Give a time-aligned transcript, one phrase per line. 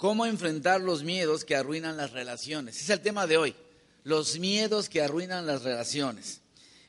[0.00, 2.80] ¿Cómo enfrentar los miedos que arruinan las relaciones?
[2.80, 3.54] Es el tema de hoy.
[4.02, 6.40] Los miedos que arruinan las relaciones.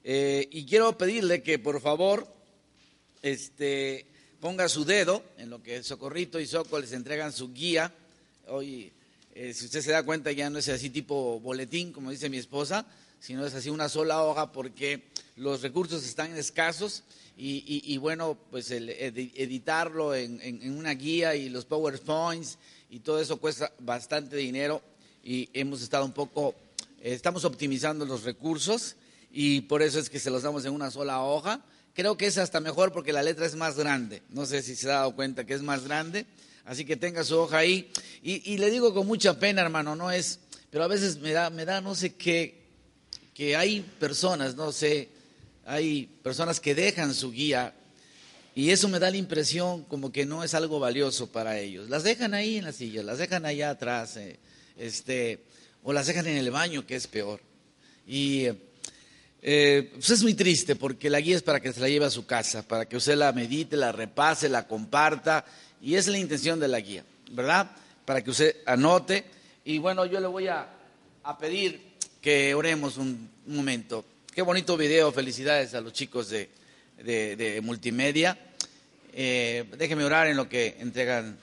[0.05, 2.25] Eh, y quiero pedirle que por favor
[3.21, 4.05] este,
[4.39, 7.93] ponga su dedo en lo que Socorrito y Soco les entregan su guía.
[8.47, 8.93] Hoy,
[9.35, 12.37] eh, si usted se da cuenta, ya no es así tipo boletín, como dice mi
[12.37, 12.85] esposa,
[13.19, 15.03] sino es así una sola hoja porque
[15.35, 17.03] los recursos están escasos
[17.35, 22.59] y, bueno, pues editarlo en, en, una guía y los PowerPoints
[22.91, 24.81] y todo eso cuesta bastante dinero
[25.23, 26.53] y hemos estado un poco,
[27.01, 28.97] eh, estamos optimizando los recursos
[29.31, 31.61] y por eso es que se los damos en una sola hoja.
[31.93, 34.21] Creo que es hasta mejor porque la letra es más grande.
[34.29, 36.25] No sé si se ha dado cuenta que es más grande.
[36.65, 37.89] Así que tenga su hoja ahí.
[38.21, 41.63] Y, le digo con mucha pena, hermano, no es, pero a veces me da, me
[41.63, 42.61] da no sé qué,
[43.33, 45.09] que hay personas, no sé,
[45.65, 47.73] hay personas que dejan su guía
[48.53, 51.89] y eso me da la impresión como que no es algo valioso para ellos.
[51.89, 54.37] Las dejan ahí en la silla, las dejan allá atrás, eh,
[54.77, 55.39] este,
[55.83, 57.39] o las dejan en el baño, que es peor.
[58.05, 58.47] Y
[59.41, 62.11] eh, pues es muy triste porque la guía es para que se la lleve a
[62.11, 65.45] su casa, para que usted la medite, la repase, la comparta,
[65.81, 67.71] y es la intención de la guía, ¿verdad?
[68.05, 69.25] Para que usted anote.
[69.63, 70.67] Y bueno, yo le voy a,
[71.39, 71.81] pedir
[72.21, 74.05] que oremos un momento.
[74.33, 76.49] Qué bonito video, felicidades a los chicos de
[77.03, 78.37] de, multimedia.
[79.13, 81.37] Eh, déjeme orar en lo que entregan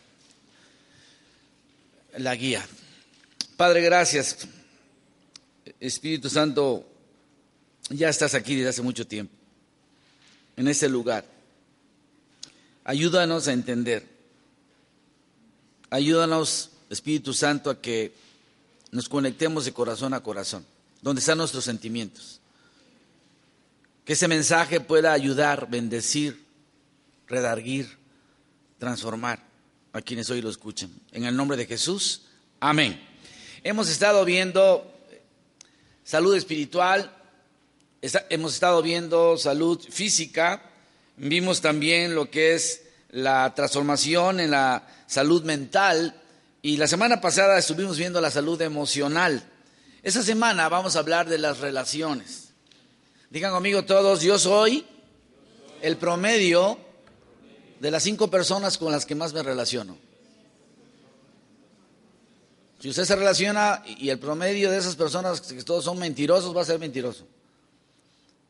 [2.17, 2.67] la guía.
[3.57, 4.49] Padre, gracias.
[5.81, 6.87] Espíritu Santo,
[7.91, 9.35] ya estás aquí desde hace mucho tiempo,
[10.57, 11.25] en ese lugar.
[12.85, 14.07] Ayúdanos a entender.
[15.91, 18.13] Ayúdanos, Espíritu Santo, a que
[18.91, 20.65] nos conectemos de corazón a corazón,
[21.03, 22.41] donde están nuestros sentimientos
[24.09, 26.43] que ese mensaje pueda ayudar, bendecir,
[27.27, 27.99] redarguir,
[28.79, 29.45] transformar
[29.93, 30.91] a quienes hoy lo escuchen.
[31.13, 32.23] En el nombre de Jesús,
[32.59, 32.99] amén.
[33.63, 34.91] Hemos estado viendo
[36.05, 37.15] salud espiritual,
[38.31, 40.63] hemos estado viendo salud física,
[41.19, 46.19] vimos también lo que es la transformación en la salud mental
[46.63, 49.43] y la semana pasada estuvimos viendo la salud emocional.
[50.03, 52.48] Esta semana vamos a hablar de las relaciones.
[53.31, 54.87] Digan conmigo todos, yo soy
[55.83, 56.79] el promedio
[57.79, 59.99] de las cinco personas con las que más me relaciono.
[62.81, 66.63] Si usted se relaciona y el promedio de esas personas, que todos son mentirosos, va
[66.63, 67.27] a ser mentiroso.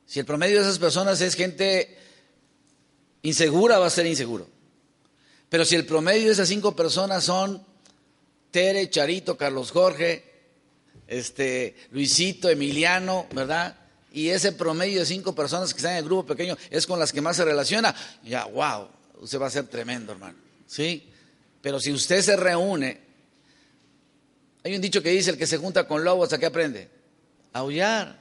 [0.07, 1.99] Si el promedio de esas personas es gente
[3.23, 4.49] insegura, va a ser inseguro.
[5.49, 7.65] Pero si el promedio de esas cinco personas son
[8.53, 10.25] Tere, Charito, Carlos Jorge,
[11.09, 13.88] este, Luisito, Emiliano, ¿verdad?
[14.19, 17.13] Y ese promedio de cinco personas que están en el grupo pequeño es con las
[17.13, 18.89] que más se relaciona, ya, wow,
[19.21, 20.37] usted va a ser tremendo, hermano.
[20.67, 21.09] ¿Sí?
[21.63, 23.01] Pero si usted se reúne,
[24.65, 26.91] hay un dicho que dice, el que se junta con lobos, ¿a qué aprende?
[27.53, 28.19] A aullar.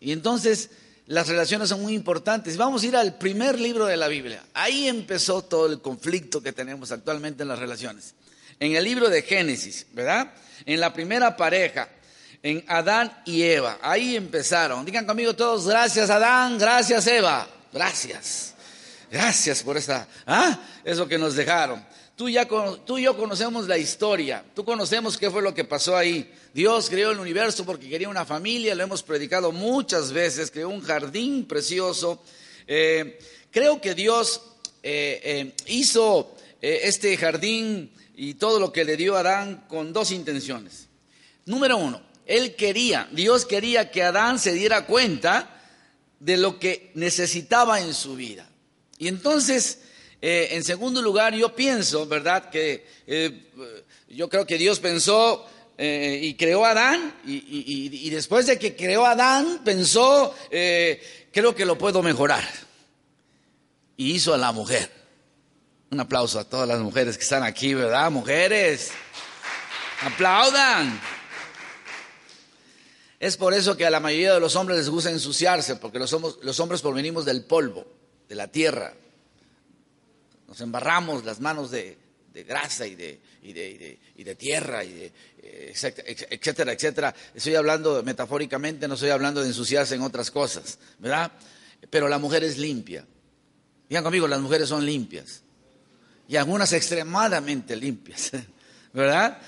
[0.00, 0.68] Y entonces
[1.06, 2.58] las relaciones son muy importantes.
[2.58, 4.44] Vamos a ir al primer libro de la Biblia.
[4.52, 8.12] Ahí empezó todo el conflicto que tenemos actualmente en las relaciones.
[8.60, 10.34] En el libro de Génesis, ¿verdad?
[10.66, 11.88] En la primera pareja,
[12.42, 13.78] en Adán y Eva.
[13.82, 14.84] Ahí empezaron.
[14.84, 17.48] Digan conmigo todos, gracias Adán, gracias Eva.
[17.72, 18.54] Gracias.
[19.10, 20.58] Gracias por esta, ¿ah?
[20.84, 21.84] Eso que nos dejaron.
[22.16, 25.96] Tú, ya, tú y yo conocemos la historia, tú conocemos qué fue lo que pasó
[25.96, 26.30] ahí.
[26.54, 30.82] Dios creó el universo porque quería una familia, lo hemos predicado muchas veces, creó un
[30.82, 32.22] jardín precioso.
[32.66, 33.18] Eh,
[33.50, 34.42] creo que Dios
[34.82, 40.10] eh, eh, hizo este jardín y todo lo que le dio a Adán con dos
[40.10, 40.88] intenciones.
[41.44, 45.60] Número uno, él quería, Dios quería que Adán se diera cuenta
[46.20, 48.48] de lo que necesitaba en su vida.
[48.98, 49.80] Y entonces,
[50.20, 52.48] eh, en segundo lugar, yo pienso, ¿verdad?
[52.50, 53.50] Que eh,
[54.08, 55.44] yo creo que Dios pensó
[55.76, 61.64] eh, y creó a Adán, y, después de que creó a Adán, pensó, creo que
[61.64, 62.44] lo puedo mejorar.
[63.96, 64.90] Y hizo a la mujer.
[65.90, 68.10] Un aplauso a todas las mujeres que están aquí, ¿verdad?
[68.10, 68.92] Mujeres,
[70.00, 71.00] aplaudan.
[73.22, 76.10] Es por eso que a la mayoría de los hombres les gusta ensuciarse, porque los,
[76.42, 77.86] los hombres provenimos del polvo,
[78.28, 78.94] de la tierra.
[80.48, 81.96] Nos embarramos las manos de,
[82.34, 83.20] grasa y de,
[84.36, 87.14] tierra, etcétera, etcétera.
[87.32, 91.30] Estoy hablando metafóricamente, no estoy hablando de ensuciarse en otras cosas, ¿verdad?
[91.90, 93.06] Pero la mujer es limpia.
[93.88, 95.42] Digan conmigo, las mujeres son limpias.
[96.26, 98.32] Y algunas extremadamente limpias,
[98.92, 99.40] ¿verdad?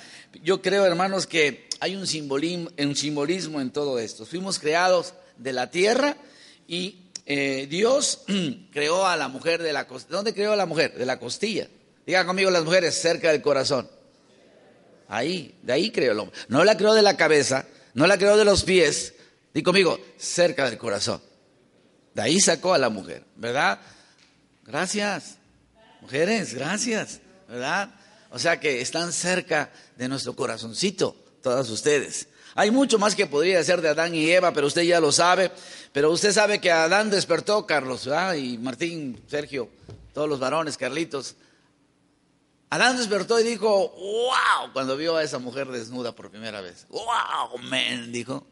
[0.45, 4.25] Yo creo, hermanos, que hay un simbolismo, en todo esto.
[4.25, 6.17] Fuimos creados de la tierra
[6.67, 8.23] y eh, Dios
[8.73, 10.17] creó a la mujer de la costilla.
[10.17, 10.97] ¿Dónde creó a la mujer?
[10.97, 11.69] De la costilla.
[12.07, 13.87] Digan conmigo las mujeres, cerca del corazón.
[15.09, 16.35] Ahí, de ahí creó el hombre.
[16.49, 19.13] No la creó de la cabeza, no la creó de los pies.
[19.53, 21.21] Diga conmigo, cerca del corazón.
[22.15, 23.79] De ahí sacó a la mujer, ¿verdad?
[24.65, 25.37] Gracias.
[26.01, 27.91] Mujeres, gracias, ¿verdad?
[28.31, 32.27] O sea que están cerca de nuestro corazoncito, todas ustedes.
[32.57, 35.53] Hay mucho más que podría ser de Adán y Eva, pero usted ya lo sabe.
[35.93, 38.35] Pero usted sabe que Adán despertó, Carlos, ¿verdad?
[38.35, 39.69] Y Martín, Sergio,
[40.13, 41.37] todos los varones, Carlitos.
[42.71, 46.87] Adán despertó y dijo, wow, cuando vio a esa mujer desnuda por primera vez.
[46.89, 48.47] Wow, man, dijo.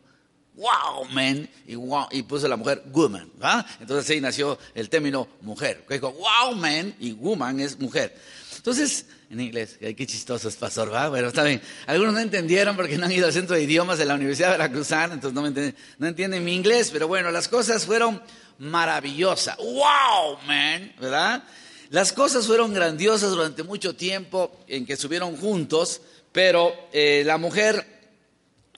[0.54, 1.48] Wow, man.
[1.66, 3.30] Y, wow, y puso la mujer woman.
[3.34, 3.64] ¿verdad?
[3.80, 5.84] Entonces ahí nació el término mujer.
[5.88, 6.94] Dijo, wow, man.
[7.00, 8.14] Y woman es mujer.
[8.62, 11.10] Entonces, en inglés, qué chistoso es pastor, ¿va?
[11.10, 11.60] Pero está bien.
[11.86, 14.58] Algunos no entendieron porque no han ido al centro de idiomas de la Universidad de
[14.58, 18.22] Veracruzana, entonces no, entienden, no entienden mi inglés, pero bueno, las cosas fueron
[18.58, 19.56] maravillosas.
[19.56, 20.92] ¡Wow, man!
[21.00, 21.42] ¿Verdad?
[21.90, 26.00] Las cosas fueron grandiosas durante mucho tiempo en que estuvieron juntos,
[26.30, 27.84] pero eh, la mujer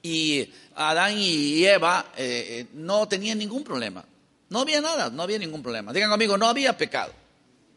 [0.00, 4.02] y Adán y Eva eh, eh, no tenían ningún problema.
[4.48, 5.92] No había nada, no había ningún problema.
[5.92, 7.12] Digan conmigo, no había pecado.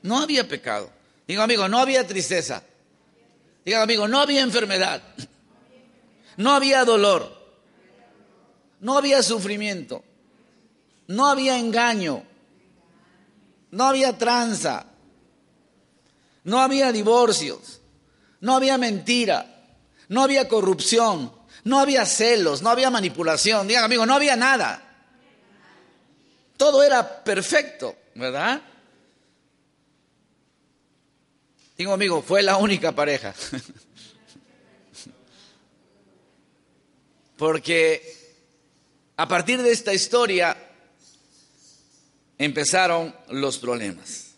[0.03, 0.89] No había pecado.
[1.27, 2.63] Digo, amigo, no había tristeza.
[3.65, 5.01] Diga, amigo, no había enfermedad.
[6.37, 7.35] No había dolor.
[8.79, 10.03] No había sufrimiento.
[11.07, 12.23] No había engaño.
[13.71, 14.85] No había tranza.
[16.45, 17.81] No había divorcios.
[18.39, 19.65] No había mentira.
[20.07, 21.33] No había corrupción.
[21.65, 22.61] No había celos.
[22.61, 23.67] No había manipulación.
[23.67, 24.81] Digan, amigo, no había nada.
[26.55, 28.61] Todo era perfecto, ¿verdad?
[31.77, 33.35] Digo, amigo, fue la única pareja.
[37.37, 38.17] Porque
[39.15, 40.57] a partir de esta historia
[42.37, 44.31] empezaron los problemas.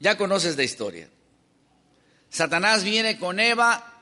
[0.00, 1.08] Ya conoces la historia.
[2.28, 4.00] Satanás viene con Eva,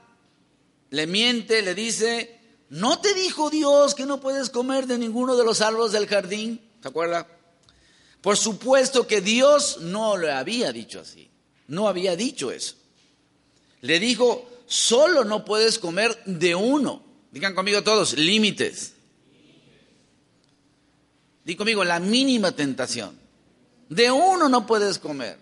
[0.89, 5.45] le miente, le dice, ¿no te dijo Dios que no puedes comer de ninguno de
[5.45, 6.59] los árboles del jardín?
[6.81, 7.27] ¿Se acuerda?
[8.21, 11.31] Por supuesto que Dios no le había dicho así,
[11.69, 12.75] no había dicho eso.
[13.81, 17.03] Le dijo, solo no puedes comer de uno.
[17.33, 18.93] Digan conmigo todos, límites.
[21.45, 23.19] Digan conmigo, la mínima tentación.
[23.89, 25.39] De uno no puedes comer.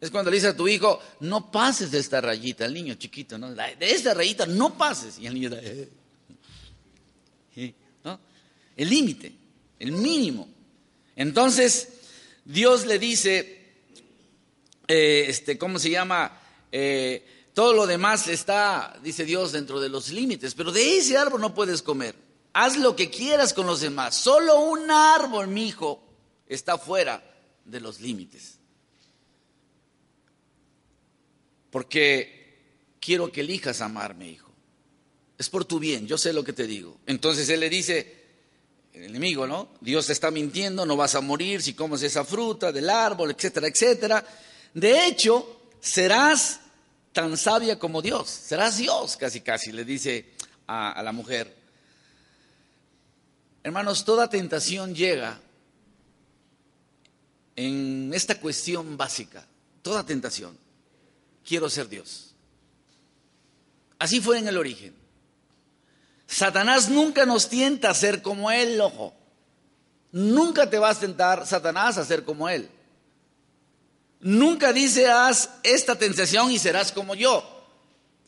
[0.00, 3.38] Es cuando le dice a tu hijo, no pases de esta rayita, el niño chiquito,
[3.38, 3.54] ¿no?
[3.54, 5.18] De esta rayita no pases.
[5.18, 5.88] Y el niño da, eh".
[8.02, 8.18] ¿no?
[8.76, 9.32] El límite,
[9.78, 10.48] el mínimo.
[11.16, 11.88] Entonces,
[12.44, 13.74] Dios le dice,
[14.88, 16.40] eh, este, ¿cómo se llama?
[16.70, 21.40] Eh, todo lo demás está, dice Dios, dentro de los límites, pero de ese árbol
[21.40, 22.14] no puedes comer.
[22.54, 24.14] Haz lo que quieras con los demás.
[24.14, 26.02] Solo un árbol, mi hijo,
[26.46, 27.22] está fuera
[27.64, 28.58] de los límites.
[31.70, 34.50] Porque quiero que elijas amarme, hijo.
[35.38, 37.00] Es por tu bien, yo sé lo que te digo.
[37.06, 38.21] Entonces él le dice,
[38.92, 39.70] el enemigo, ¿no?
[39.80, 43.68] Dios te está mintiendo, no vas a morir si comes esa fruta del árbol, etcétera,
[43.68, 44.24] etcétera.
[44.74, 46.60] De hecho, serás
[47.12, 50.32] tan sabia como Dios, serás Dios, casi casi, le dice
[50.66, 51.54] a, la mujer.
[53.62, 55.40] Hermanos, toda tentación llega
[57.56, 59.46] en esta cuestión básica,
[59.82, 60.58] toda tentación.
[61.46, 62.34] Quiero ser Dios.
[63.98, 65.01] Así fue en el origen.
[66.32, 69.12] Satanás nunca nos tienta a ser como él, ojo.
[70.12, 72.70] Nunca te va a tentar Satanás a ser como él.
[74.20, 77.44] Nunca dice, haz esta tentación y serás como yo.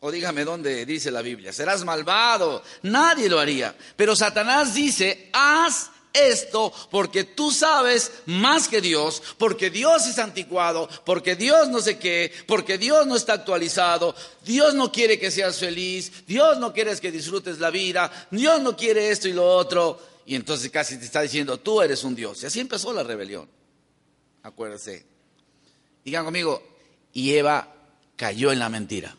[0.00, 2.62] O dígame dónde dice la Biblia, serás malvado.
[2.82, 3.75] Nadie lo haría.
[3.96, 10.88] Pero Satanás dice, haz esto porque tú sabes más que Dios, porque Dios es anticuado,
[11.04, 15.59] porque Dios no sé qué, porque Dios no está actualizado, Dios no quiere que seas
[15.59, 20.00] feliz, Dios no quiere que disfrutes la vida, Dios no quiere esto y lo otro.
[20.25, 22.42] Y entonces casi te está diciendo, tú eres un Dios.
[22.42, 23.49] Y así empezó la rebelión.
[24.42, 25.04] Acuérdense.
[26.04, 26.62] Digan conmigo,
[27.12, 27.75] y Eva
[28.16, 29.16] cayó en la mentira.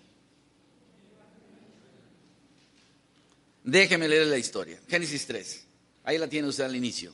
[3.63, 4.79] Déjeme leer la historia.
[4.87, 5.64] Génesis 3.
[6.05, 7.13] Ahí la tiene usted al inicio.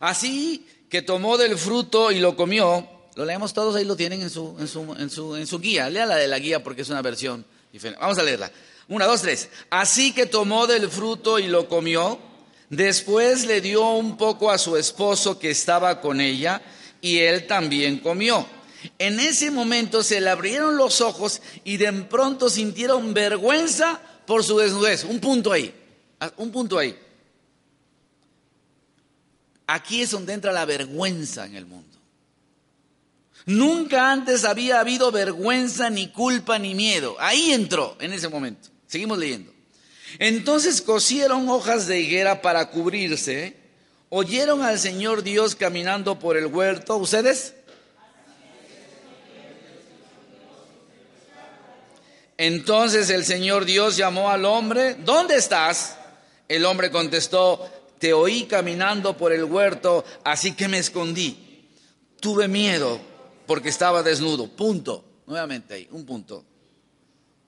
[0.00, 4.30] Así que tomó del fruto y lo comió lo leemos todos, ahí lo tienen en
[4.30, 5.90] su, en su, en su, en su guía.
[5.90, 8.00] Lea la de la guía porque es una versión diferente.
[8.00, 8.50] Vamos a leerla.
[8.88, 9.48] Una, dos, tres.
[9.70, 12.18] Así que tomó del fruto y lo comió.
[12.70, 16.62] Después le dio un poco a su esposo que estaba con ella
[17.02, 18.46] y él también comió.
[18.98, 24.56] En ese momento se le abrieron los ojos y de pronto sintieron vergüenza por su
[24.56, 25.04] desnudez.
[25.04, 25.72] Un punto ahí,
[26.18, 26.98] ah, un punto ahí.
[29.72, 31.96] Aquí es donde entra la vergüenza en el mundo.
[33.46, 37.16] Nunca antes había habido vergüenza, ni culpa, ni miedo.
[37.18, 38.68] Ahí entró en ese momento.
[38.86, 39.50] Seguimos leyendo.
[40.18, 43.56] Entonces cosieron hojas de higuera para cubrirse.
[44.10, 46.98] Oyeron al Señor Dios caminando por el huerto.
[46.98, 47.54] ¿Ustedes?
[52.36, 55.96] Entonces el Señor Dios llamó al hombre, ¿dónde estás?
[56.46, 57.70] El hombre contestó,
[58.02, 61.68] te oí caminando por el huerto, así que me escondí.
[62.18, 63.00] Tuve miedo
[63.46, 64.48] porque estaba desnudo.
[64.48, 65.04] Punto.
[65.24, 66.44] Nuevamente ahí, un punto.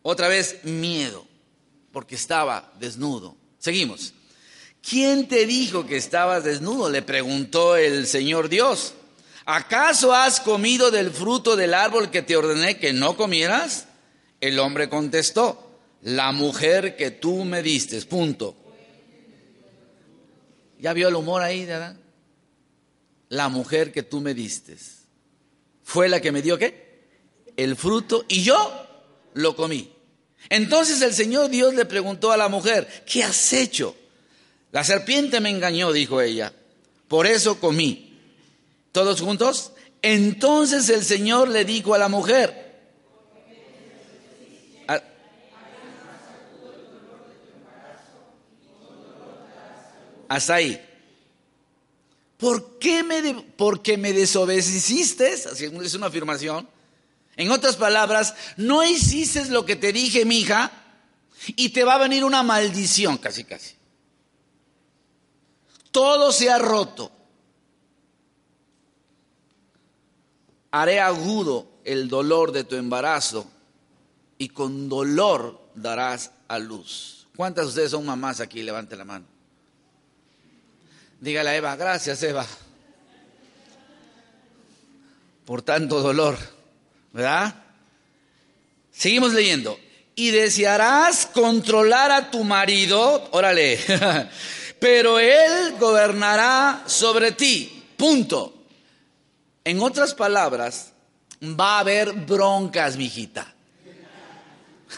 [0.03, 1.27] Otra vez, miedo
[1.91, 3.35] porque estaba desnudo.
[3.59, 4.15] Seguimos.
[4.81, 6.89] ¿Quién te dijo que estabas desnudo?
[6.89, 8.95] Le preguntó el Señor Dios.
[9.47, 13.89] ¿Acaso has comido del fruto del árbol que te ordené que no comieras?
[14.41, 18.64] El hombre contestó, la mujer que tú me diste, punto.
[20.79, 21.97] ¿Ya vio el humor ahí, verdad?
[23.29, 24.77] La mujer que tú me diste.
[25.83, 27.05] Fue la que me dio qué?
[27.57, 28.87] El fruto y yo
[29.35, 29.93] lo comí.
[30.49, 33.95] Entonces el Señor Dios le preguntó a la mujer, ¿qué has hecho?
[34.73, 36.53] La serpiente me engañó, dijo ella.
[37.09, 38.19] Por eso comí.
[38.93, 39.73] ¿Todos juntos?
[40.03, 42.64] Entonces el Señor le dijo a la mujer,
[50.29, 50.81] Hasta ahí.
[52.37, 55.33] ¿Por qué me, porque me desobedeciste?
[55.33, 56.69] Así es una afirmación.
[57.37, 60.71] En otras palabras, no hiciste lo que te dije, mi hija,
[61.57, 63.75] y te va a venir una maldición, casi, casi.
[65.91, 67.11] Todo se ha roto.
[70.71, 73.47] Haré agudo el dolor de tu embarazo
[74.39, 77.29] y con dolor darás a luz.
[77.37, 78.63] ¿Cuántas de ustedes son mamás aquí?
[78.63, 79.34] Levante la mano.
[81.25, 82.45] Dígale a Eva, gracias Eva,
[85.47, 86.37] por tanto dolor,
[87.15, 87.55] ¿verdad?
[88.93, 89.81] Seguimos leyendo.
[90.15, 93.81] Y desearás controlar a tu marido, órale,
[94.79, 98.67] pero él gobernará sobre ti, punto.
[99.65, 100.93] En otras palabras,
[101.43, 103.51] va a haber broncas, mijita.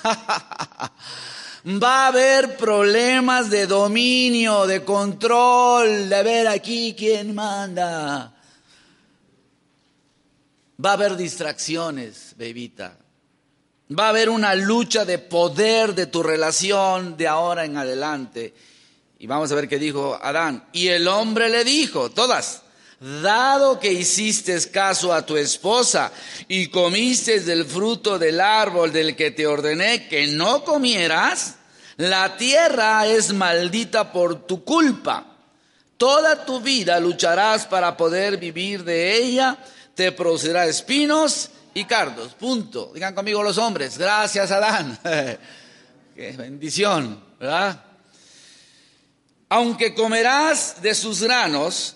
[1.68, 8.32] Va a haber problemas de dominio, de control, de ver aquí quién manda.
[10.84, 12.96] Va a haber distracciones, bebita.
[13.98, 18.54] Va a haber una lucha de poder de tu relación de ahora en adelante.
[19.18, 20.68] Y vamos a ver qué dijo Adán.
[20.72, 22.62] Y el hombre le dijo, todas,
[23.00, 26.10] dado que hiciste caso a tu esposa
[26.48, 31.56] y comiste del fruto del árbol del que te ordené que no comieras,
[31.96, 35.26] la tierra es maldita por tu culpa.
[35.96, 39.58] Toda tu vida lucharás para poder vivir de ella,
[39.94, 42.34] te producirá espinos y cardos.
[42.34, 42.90] Punto.
[42.92, 44.98] Digan conmigo los hombres, gracias Adán.
[46.14, 47.82] Qué bendición, ¿verdad?
[49.48, 51.95] Aunque comerás de sus granos,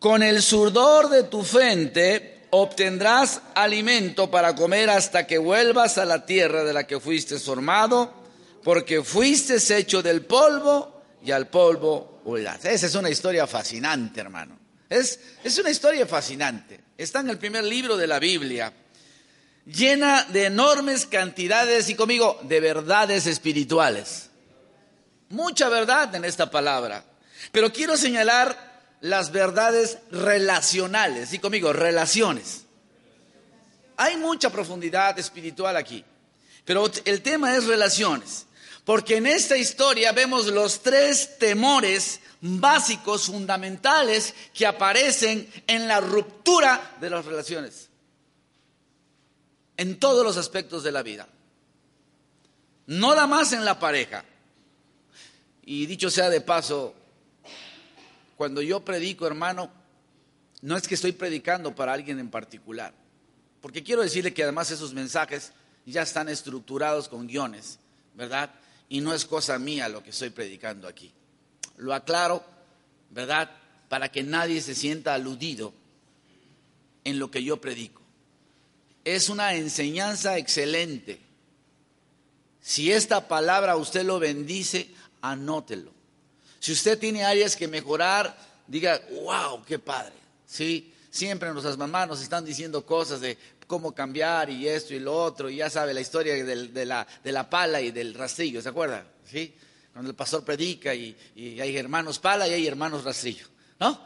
[0.00, 6.24] con el sudor de tu frente obtendrás alimento para comer hasta que vuelvas a la
[6.24, 8.12] tierra de la que fuiste formado,
[8.64, 12.64] porque fuiste hecho del polvo y al polvo volverás.
[12.64, 14.58] Esa es una historia fascinante, hermano.
[14.88, 16.80] Es, es una historia fascinante.
[16.96, 18.72] Está en el primer libro de la Biblia,
[19.66, 24.30] llena de enormes cantidades y conmigo de verdades espirituales.
[25.28, 27.04] Mucha verdad en esta palabra.
[27.52, 28.69] Pero quiero señalar
[29.00, 31.32] las verdades relacionales.
[31.32, 32.64] Y conmigo, relaciones.
[33.96, 36.04] Hay mucha profundidad espiritual aquí,
[36.64, 38.46] pero el tema es relaciones.
[38.84, 46.96] Porque en esta historia vemos los tres temores básicos, fundamentales, que aparecen en la ruptura
[47.00, 47.88] de las relaciones.
[49.76, 51.28] En todos los aspectos de la vida.
[52.86, 54.24] No da más en la pareja.
[55.62, 56.94] Y dicho sea de paso,
[58.40, 59.70] cuando yo predico, hermano,
[60.62, 62.94] no es que estoy predicando para alguien en particular,
[63.60, 65.52] porque quiero decirle que además esos mensajes
[65.84, 67.78] ya están estructurados con guiones,
[68.14, 68.50] ¿verdad?
[68.88, 71.12] Y no es cosa mía lo que estoy predicando aquí.
[71.76, 72.42] Lo aclaro,
[73.10, 73.50] ¿verdad?
[73.90, 75.74] Para que nadie se sienta aludido
[77.04, 78.00] en lo que yo predico.
[79.04, 81.20] es una enseñanza excelente.
[82.62, 84.88] Si esta palabra usted lo bendice,
[85.20, 85.99] anótelo.
[86.60, 88.36] Si usted tiene áreas que mejorar,
[88.66, 90.12] diga, wow, qué padre.
[90.46, 90.92] ¿Sí?
[91.10, 93.36] Siempre nuestras mamás nos están diciendo cosas de
[93.66, 97.32] cómo cambiar y esto y lo otro, y ya sabe la historia de, la, de
[97.32, 99.06] la pala y del rastrillo, ¿se acuerda?
[99.24, 99.54] ¿Sí?
[99.92, 103.46] Cuando el pastor predica y, hay hermanos pala y hay hermanos rastrillo,
[103.78, 104.04] ¿no?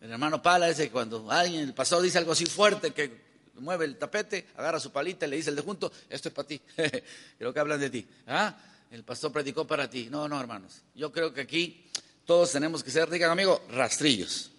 [0.00, 3.86] El hermano pala es que cuando alguien, el pastor dice algo así fuerte que mueve
[3.86, 6.60] el tapete, agarra su palita y le dice el de junto, esto es para ti,
[7.38, 8.06] creo que hablan de ti.
[8.26, 8.54] ¿Ah?
[8.90, 10.08] El pastor predicó para ti.
[10.10, 10.82] No, no, hermanos.
[10.94, 11.84] Yo creo que aquí
[12.24, 14.50] todos tenemos que ser, digan amigo, rastrillos.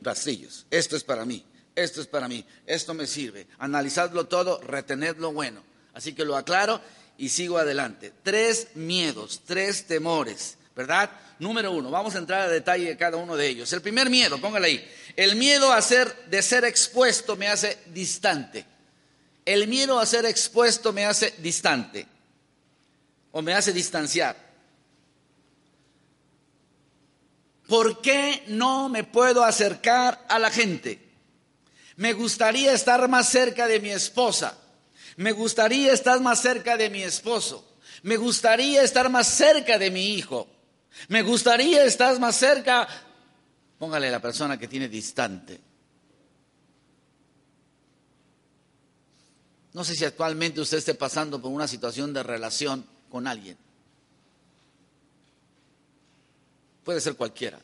[0.00, 0.66] Rastrillos.
[0.70, 1.44] Esto es para mí
[1.74, 3.46] esto es para mí, esto me sirve.
[3.58, 5.62] Analizadlo todo, retened lo bueno.
[5.94, 6.80] Así que lo aclaro
[7.18, 8.12] y sigo adelante.
[8.22, 11.10] Tres miedos, tres temores, ¿verdad?
[11.38, 13.72] Número uno, vamos a entrar a detalle de cada uno de ellos.
[13.72, 14.92] El primer miedo, póngale ahí.
[15.16, 18.64] El miedo a ser, de ser expuesto me hace distante.
[19.44, 22.06] El miedo a ser expuesto me hace distante
[23.32, 24.36] o me hace distanciar.
[27.66, 31.10] ¿Por qué no me puedo acercar a la gente?
[31.96, 34.58] Me gustaría estar más cerca de mi esposa.
[35.16, 37.78] Me gustaría estar más cerca de mi esposo.
[38.02, 40.48] Me gustaría estar más cerca de mi hijo.
[41.08, 42.86] Me gustaría estar más cerca.
[43.78, 45.60] Póngale la persona que tiene distante.
[49.72, 53.56] No sé si actualmente usted esté pasando por una situación de relación con alguien.
[56.82, 57.60] Puede ser cualquiera.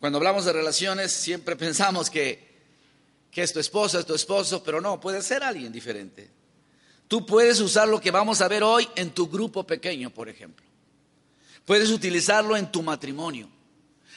[0.00, 2.52] Cuando hablamos de relaciones siempre pensamos que
[3.32, 6.30] que es tu esposa, es tu esposo, pero no, puede ser alguien diferente.
[7.08, 10.66] Tú puedes usar lo que vamos a ver hoy en tu grupo pequeño, por ejemplo.
[11.64, 13.48] Puedes utilizarlo en tu matrimonio.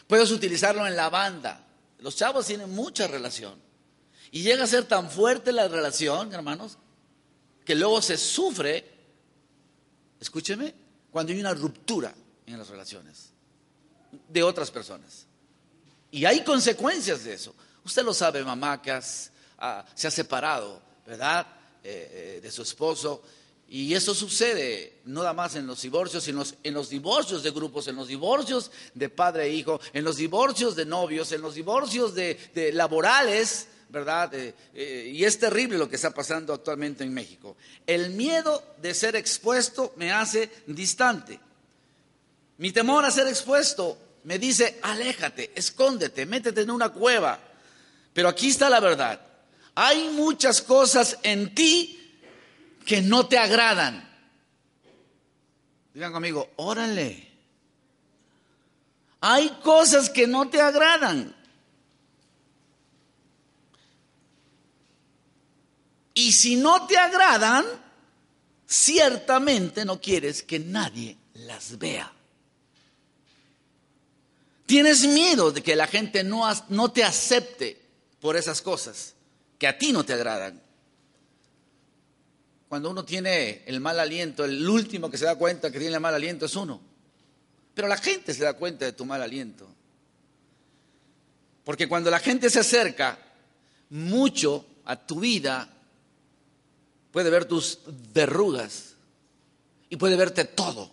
[0.05, 1.65] Puedes utilizarlo en la banda.
[1.99, 3.55] Los chavos tienen mucha relación.
[4.31, 6.77] Y llega a ser tan fuerte la relación, hermanos,
[7.63, 8.83] que luego se sufre,
[10.19, 10.73] escúcheme,
[11.11, 12.13] cuando hay una ruptura
[12.45, 13.31] en las relaciones
[14.29, 15.25] de otras personas.
[16.11, 17.53] Y hay consecuencias de eso.
[17.83, 18.81] Usted lo sabe, mamá,
[19.59, 21.45] ah, se ha separado, ¿verdad?
[21.83, 23.21] Eh, eh, de su esposo.
[23.67, 27.87] Y eso sucede no nada más en los divorcios, sino en los divorcios de grupos,
[27.87, 32.13] en los divorcios de padre e hijo, en los divorcios de novios, en los divorcios
[32.13, 34.29] de, laborales, ¿verdad?
[34.33, 37.55] Eh, y es terrible lo que está pasando actualmente en México.
[37.87, 41.39] El miedo de ser expuesto me hace distante.
[42.57, 47.39] Mi temor a ser expuesto me dice, aléjate, escóndete, métete en una cueva.
[48.13, 49.21] Pero aquí está la verdad.
[49.75, 52.19] Hay muchas cosas en ti
[52.85, 54.09] que no te agradan.
[55.93, 57.31] Digan conmigo, órale.
[59.21, 61.34] Hay cosas que no te agradan.
[66.15, 67.65] Y si no te agradan,
[68.65, 72.11] ciertamente no quieres que nadie las vea.
[74.65, 77.79] Tienes miedo de que la gente no, no te acepte
[78.19, 79.13] por esas cosas
[79.59, 80.61] que a ti no te agradan.
[82.67, 86.01] Cuando uno tiene el mal aliento, el último que se da cuenta que tiene el
[86.01, 86.81] mal aliento es uno.
[87.73, 89.67] Pero la gente se da cuenta de tu mal aliento.
[91.65, 93.19] Porque cuando la gente se acerca
[93.89, 95.74] mucho a tu vida,
[97.15, 97.79] puede ver tus
[98.13, 98.95] verrugas
[99.87, 100.91] y puede verte todo.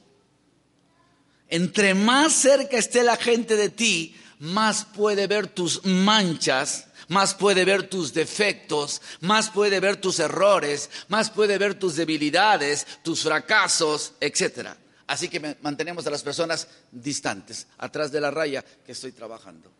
[1.49, 7.65] Entre más cerca esté la gente de ti, más puede ver tus manchas más puede
[7.65, 14.15] ver tus defectos, más puede ver tus errores, más puede ver tus debilidades, tus fracasos,
[14.21, 14.69] etc.
[15.09, 19.71] Así que mantenemos a las personas distantes, atrás de la raya que estoy trabajando.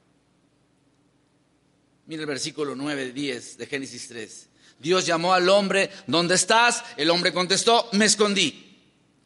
[2.07, 4.49] Mira el versículo 9, 10 de Génesis 3.
[4.83, 6.85] Dios llamó al hombre, ¿dónde estás?
[6.97, 8.69] El hombre contestó, me escondí.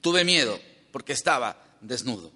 [0.01, 0.61] Tuve miedo
[0.93, 2.31] porque estaba desnudo.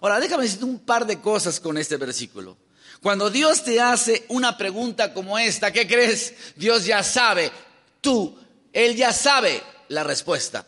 [0.00, 2.56] Ahora, déjame decirte un par de cosas con este versículo.
[3.02, 6.34] Cuando Dios te hace una pregunta como esta, ¿qué crees?
[6.56, 7.52] Dios ya sabe,
[8.00, 8.36] tú,
[8.72, 10.66] Él ya sabe la respuesta.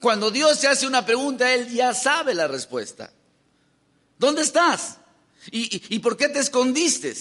[0.00, 3.12] Cuando Dios te hace una pregunta, Él ya sabe la respuesta.
[4.18, 4.98] ¿Dónde estás?
[5.50, 7.14] ¿Y, por qué te escondiste?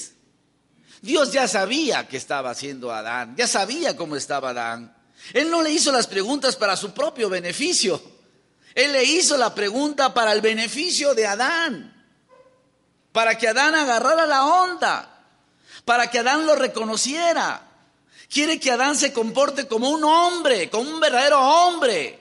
[1.02, 4.96] Dios ya sabía que estaba haciendo Adán, ya sabía cómo estaba Adán.
[5.34, 8.02] Él no le hizo las preguntas para su propio beneficio.
[8.74, 12.02] Él le hizo la pregunta para el beneficio de Adán
[13.12, 15.26] para que Adán agarrara la onda,
[15.86, 17.68] para que Adán lo reconociera.
[18.30, 22.18] Quiere que Adán se comporte como un hombre, como un verdadero hombre.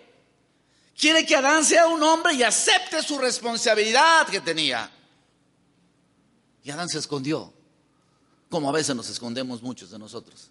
[0.99, 4.91] Quiere que Adán sea un hombre y acepte su responsabilidad que tenía.
[6.65, 7.53] Y Adán se escondió
[8.51, 10.51] como a veces nos escondemos muchos de nosotros.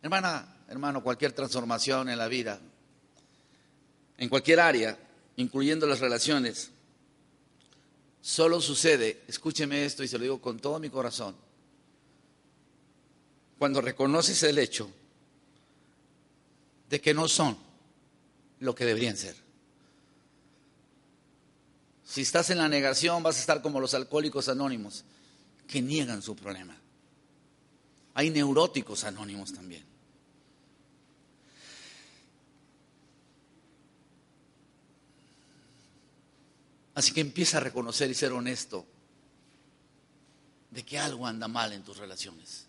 [0.00, 2.58] Hermana, hermano, cualquier transformación en la vida,
[4.16, 4.98] en cualquier área,
[5.36, 6.70] incluyendo las relaciones,
[8.22, 11.36] solo sucede, escúcheme esto y se lo digo con todo mi corazón,
[13.58, 14.90] cuando reconoces el hecho
[16.88, 17.56] de que no son
[18.60, 19.36] lo que deberían ser.
[22.02, 25.04] Si estás en la negación vas a estar como los alcohólicos anónimos
[25.66, 26.76] que niegan su problema.
[28.14, 29.84] Hay neuróticos anónimos también.
[36.94, 38.84] Así que empieza a reconocer y ser honesto
[40.70, 42.66] de que algo anda mal en tus relaciones.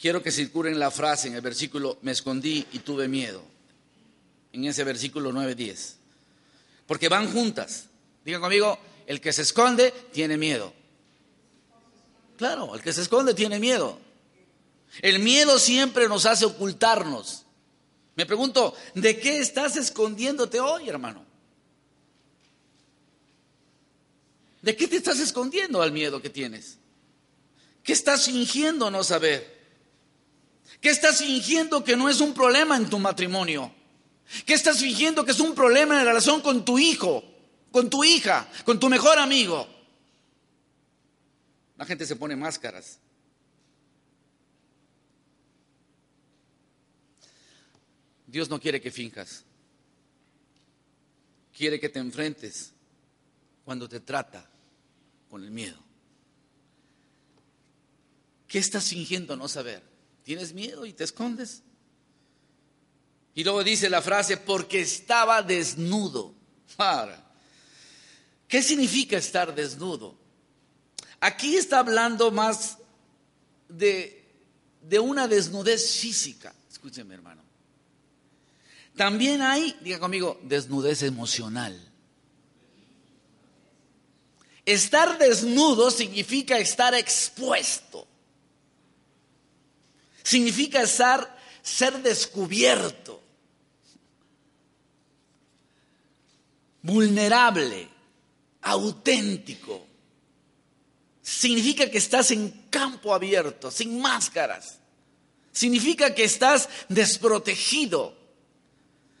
[0.00, 3.42] Quiero que circulen la frase en el versículo, me escondí y tuve miedo,
[4.52, 5.94] en ese versículo 9-10.
[6.86, 7.86] Porque van juntas.
[8.24, 10.72] Digan conmigo, el que se esconde tiene miedo.
[12.38, 13.98] Claro, el que se esconde tiene miedo.
[15.02, 17.44] El miedo siempre nos hace ocultarnos.
[18.14, 21.26] Me pregunto, ¿de qué estás escondiéndote hoy, hermano?
[24.62, 26.78] ¿De qué te estás escondiendo al miedo que tienes?
[27.82, 29.58] ¿Qué estás fingiendo no saber?
[30.80, 33.72] ¿Qué estás fingiendo que no es un problema en tu matrimonio?
[34.46, 37.24] ¿Qué estás fingiendo que es un problema en la relación con tu hijo,
[37.72, 39.77] con tu hija, con tu mejor amigo?
[41.78, 42.98] La gente se pone máscaras.
[48.26, 49.44] Dios no quiere que finjas.
[51.56, 52.72] Quiere que te enfrentes
[53.64, 54.48] cuando te trata
[55.30, 55.78] con el miedo.
[58.46, 59.82] ¿Qué estás fingiendo no saber?
[60.24, 61.62] ¿Tienes miedo y te escondes?
[63.34, 66.34] Y luego dice la frase, porque estaba desnudo.
[68.48, 70.18] ¿Qué significa estar desnudo?
[71.20, 72.78] Aquí está hablando más
[73.68, 74.24] de,
[74.82, 76.54] de una desnudez física.
[76.70, 77.42] Escúcheme, hermano.
[78.96, 81.80] También hay, diga conmigo, desnudez emocional.
[84.64, 88.06] Estar desnudo significa estar expuesto.
[90.22, 93.22] Significa estar, ser descubierto.
[96.82, 97.88] Vulnerable,
[98.60, 99.87] auténtico.
[101.28, 104.78] Significa que estás en campo abierto, sin máscaras.
[105.52, 108.16] Significa que estás desprotegido.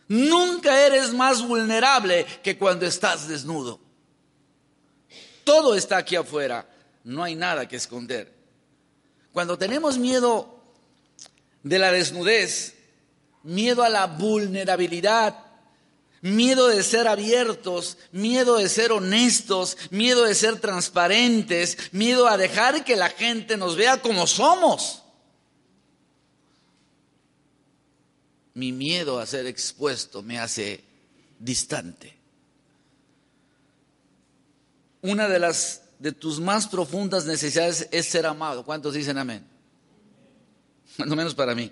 [0.08, 3.78] Nunca eres más vulnerable que cuando estás desnudo.
[5.44, 6.66] Todo está aquí afuera,
[7.04, 8.32] no hay nada que esconder.
[9.30, 10.62] Cuando tenemos miedo
[11.62, 12.74] de la desnudez,
[13.42, 15.36] miedo a la vulnerabilidad,
[16.20, 22.84] miedo de ser abiertos, miedo de ser honestos, miedo de ser transparentes, miedo a dejar
[22.84, 25.02] que la gente nos vea como somos.
[28.54, 30.84] Mi miedo a ser expuesto me hace
[31.38, 32.18] distante
[35.02, 38.64] una de las de tus más profundas necesidades es ser amado.
[38.64, 39.44] ¿Cuántos dicen amén?
[40.98, 41.70] No menos para mí.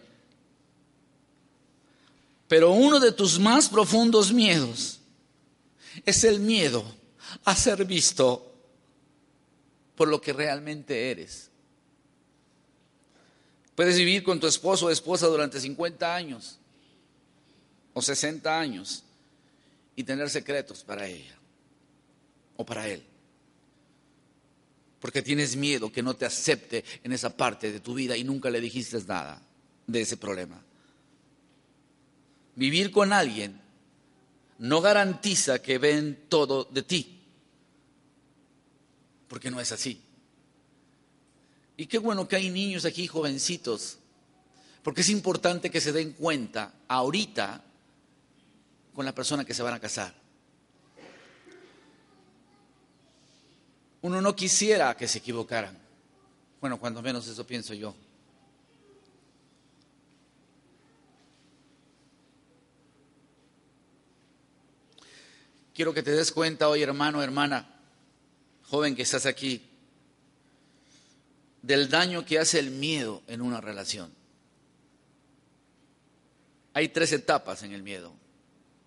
[2.49, 5.01] Pero uno de tus más profundos miedos
[6.05, 6.85] es el miedo
[7.45, 8.55] a ser visto
[9.97, 11.51] por lo que realmente eres.
[13.75, 16.59] Puedes vivir con tu esposo o esposa durante 50 años
[17.93, 19.03] o 60 años
[19.97, 21.37] y tener secretos para ella
[22.57, 23.03] o para él
[25.07, 28.51] porque tienes miedo que no te acepte en esa parte de tu vida y nunca
[28.51, 29.41] le dijiste nada
[29.87, 30.61] de ese problema.
[32.57, 33.61] Vivir con alguien
[34.59, 37.23] no garantiza que ven todo de ti,
[39.29, 40.01] porque no es así.
[41.77, 43.99] Y qué bueno que hay niños aquí, jovencitos,
[44.83, 47.63] porque es importante que se den cuenta ahorita
[48.95, 50.15] con la persona que se van a casar.
[54.01, 55.77] Uno no quisiera que se equivocaran.
[56.61, 57.95] Bueno, cuando menos eso pienso yo.
[65.77, 67.69] Quiero que te des cuenta hoy, hermano, hermana,
[68.65, 69.63] joven que estás aquí,
[71.63, 74.11] del daño que hace el miedo en una relación.
[76.73, 78.13] Hay tres etapas en el miedo.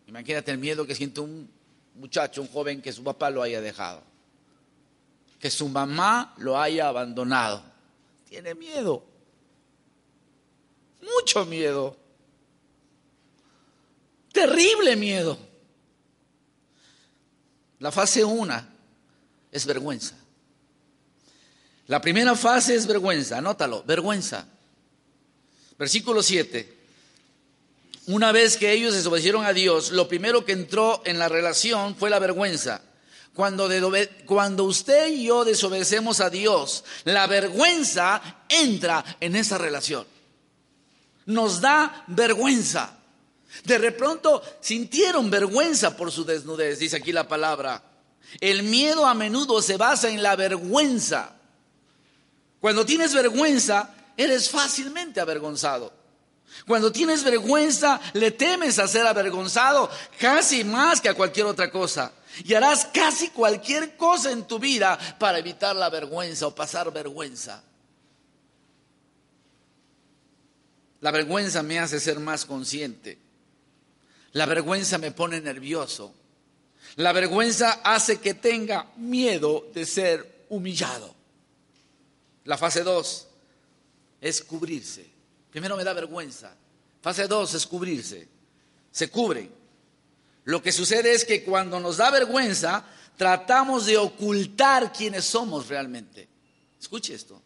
[0.08, 1.50] Imagínate el miedo que siente un
[1.96, 4.10] muchacho, un joven que su papá lo haya dejado
[5.40, 7.64] que su mamá lo haya abandonado.
[8.28, 9.04] Tiene miedo,
[11.02, 11.96] mucho miedo,
[14.32, 15.49] terrible miedo.
[17.80, 18.68] La fase una
[19.52, 20.16] es vergüenza.
[21.88, 24.46] La primera fase es vergüenza, anótalo, vergüenza.
[25.78, 26.78] Versículo 7.
[28.08, 32.10] Una vez que ellos desobedecieron a Dios, lo primero que entró en la relación fue
[32.10, 32.82] la vergüenza.
[33.34, 33.70] Cuando,
[34.26, 40.06] cuando, usted y yo desobedecemos a Dios, la vergüenza entra en esa relación.
[41.26, 42.99] Nos da vergüenza.
[43.64, 47.84] De pronto sintieron vergüenza por su desnudez, dice aquí la palabra.
[48.40, 51.36] El miedo a menudo se basa en la vergüenza.
[52.60, 55.94] Cuando tienes vergüenza, eres fácilmente avergonzado.
[56.68, 62.12] Cuando tienes vergüenza, le temes a ser avergonzado casi más que a cualquier otra cosa.
[62.44, 67.64] Y harás casi cualquier cosa en tu vida para evitar la vergüenza o pasar vergüenza.
[71.02, 73.29] La vergüenza me hace ser más consciente.
[74.34, 76.14] La vergüenza me pone nervioso.
[76.96, 81.16] La vergüenza hace que tenga miedo de ser humillado.
[82.46, 83.28] La fase 2
[84.22, 85.06] es cubrirse.
[85.52, 86.56] Primero me da vergüenza.
[87.02, 88.28] Fase 2 es cubrirse.
[88.92, 89.50] Se cubre.
[90.46, 92.84] Lo que sucede es que cuando nos da vergüenza,
[93.18, 96.28] tratamos de ocultar quiénes somos realmente.
[96.80, 97.42] Escuche esto.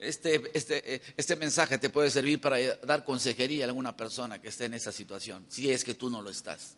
[0.00, 4.64] Este, este, este, mensaje te puede servir para dar consejería a alguna persona que esté
[4.64, 6.76] en esa situación, si es que tú no lo estás.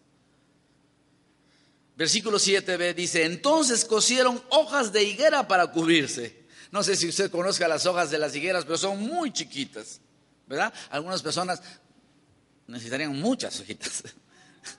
[1.97, 6.43] Versículo 7b dice, entonces cosieron hojas de higuera para cubrirse.
[6.73, 10.01] No sé si usted conozca las hojas de las higueras, pero son muy chiquitas,
[10.49, 10.73] ¿verdad?
[10.91, 11.63] Algunas personas
[12.67, 14.03] necesitarían muchas hojitas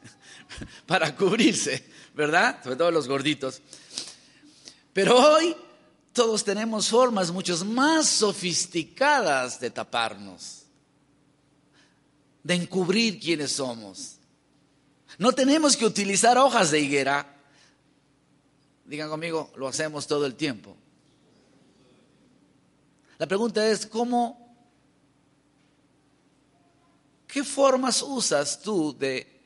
[0.85, 1.81] para cubrirse,
[2.13, 2.61] ¿verdad?
[2.61, 3.61] Sobre todo los gorditos.
[4.91, 5.55] Pero hoy
[6.13, 10.61] todos tenemos formas mucho más sofisticadas de taparnos,
[12.43, 14.17] de encubrir quiénes somos.
[15.17, 17.35] No tenemos que utilizar hojas de higuera.
[18.85, 20.77] Digan conmigo, lo hacemos todo el tiempo.
[23.17, 24.55] La pregunta es, ¿cómo,
[27.27, 29.41] qué formas usas tú de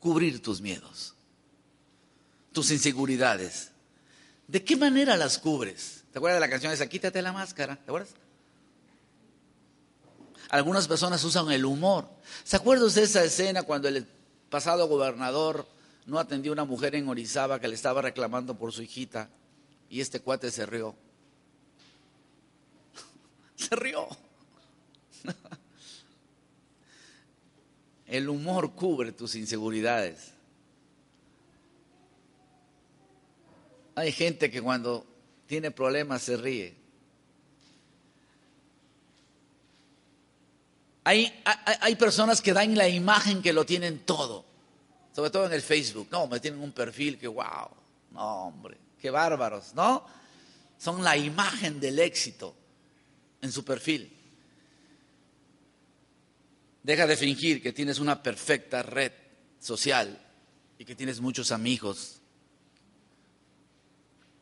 [0.00, 1.14] cubrir tus miedos,
[2.52, 3.73] tus inseguridades?
[4.46, 6.04] ¿De qué manera las cubres?
[6.12, 6.88] ¿Te acuerdas de la canción esa?
[6.88, 8.14] Quítate la máscara, ¿te acuerdas?
[10.50, 12.08] Algunas personas usan el humor.
[12.44, 14.06] ¿Se acuerda usted de esa escena cuando el
[14.50, 15.66] pasado gobernador
[16.06, 19.30] no atendió a una mujer en Orizaba que le estaba reclamando por su hijita
[19.88, 20.94] y este cuate se rió.
[23.56, 24.06] se rió.
[28.06, 30.33] El humor cubre tus inseguridades.
[33.94, 35.06] Hay gente que cuando
[35.46, 36.74] tiene problemas se ríe.
[41.04, 44.46] Hay, hay, personas que dan la imagen que lo tienen todo,
[45.14, 46.08] sobre todo en el Facebook.
[46.10, 47.68] No, me tienen un perfil que, wow,
[48.12, 50.06] no, hombre, qué bárbaros, ¿no?
[50.78, 52.56] Son la imagen del éxito
[53.42, 54.10] en su perfil.
[56.82, 59.12] Deja de fingir que tienes una perfecta red
[59.60, 60.18] social
[60.78, 62.22] y que tienes muchos amigos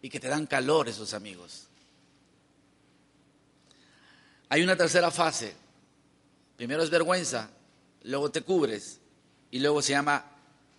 [0.02, 1.68] y que te dan calor esos amigos.
[4.50, 5.62] Hay una tercera fase
[6.62, 7.50] Primero es vergüenza,
[8.04, 9.00] luego te cubres
[9.50, 10.24] y luego se llama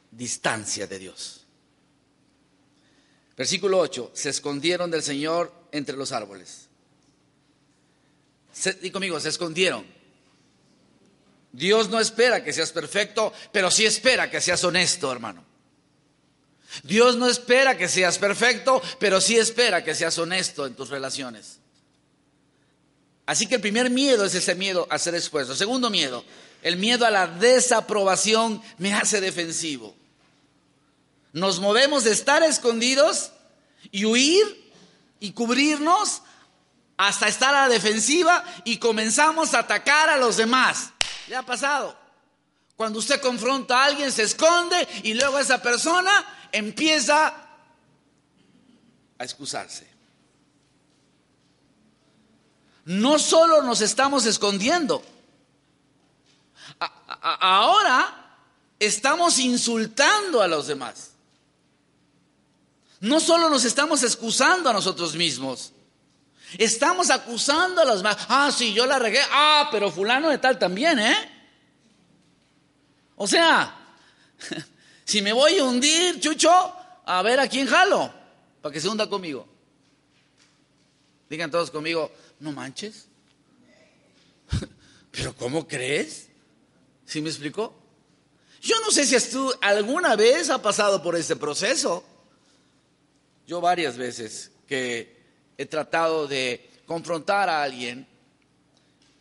[0.10, 1.46] distancia de Dios.
[3.36, 6.70] Versículo 8, se escondieron del Señor entre los árboles.
[8.54, 9.86] Se, conmigo, se escondieron.
[11.52, 15.44] Dios no espera que seas perfecto, pero sí espera que seas honesto, hermano.
[16.82, 21.60] Dios no espera que seas perfecto, pero sí espera que seas honesto en tus relaciones.
[23.26, 25.56] Así que el primer miedo es ese miedo a ser expuesto.
[25.56, 26.26] Segundo miedo,
[26.62, 29.96] el miedo a la desaprobación me hace defensivo.
[31.32, 33.32] Nos movemos de estar escondidos
[33.92, 34.72] y huir
[35.20, 36.22] y cubrirnos
[36.98, 40.92] hasta estar a la defensiva y comenzamos a atacar a los demás.
[41.28, 41.98] ¿Le ha pasado?
[42.76, 46.12] Cuando usted confronta a alguien, se esconde y luego esa persona
[46.54, 47.36] empieza
[49.18, 49.94] a excusarse
[52.86, 55.04] no solo nos estamos escondiendo,
[57.22, 58.38] ahora
[58.80, 61.12] estamos insultando a los demás.
[63.00, 65.72] No solo nos estamos excusando a nosotros mismos,
[66.58, 68.18] estamos acusando a los demás.
[68.28, 69.20] Ah, sí, yo la regué.
[69.32, 71.30] Ah, pero fulano de tal también, ¿eh?
[73.16, 73.76] O sea,
[75.06, 78.14] si me voy a hundir, Chucho, a ver a quién jalo,
[78.62, 79.48] para que se hunda conmigo.
[81.30, 83.08] Digan todos conmigo, no manches.
[85.12, 86.28] Pero ¿cómo crees?
[87.06, 87.74] ¿Sí me explicó?
[88.62, 92.04] Yo no sé si tú alguna vez ha pasado por este proceso.
[93.46, 95.22] Yo varias veces que
[95.58, 98.08] he tratado de confrontar a alguien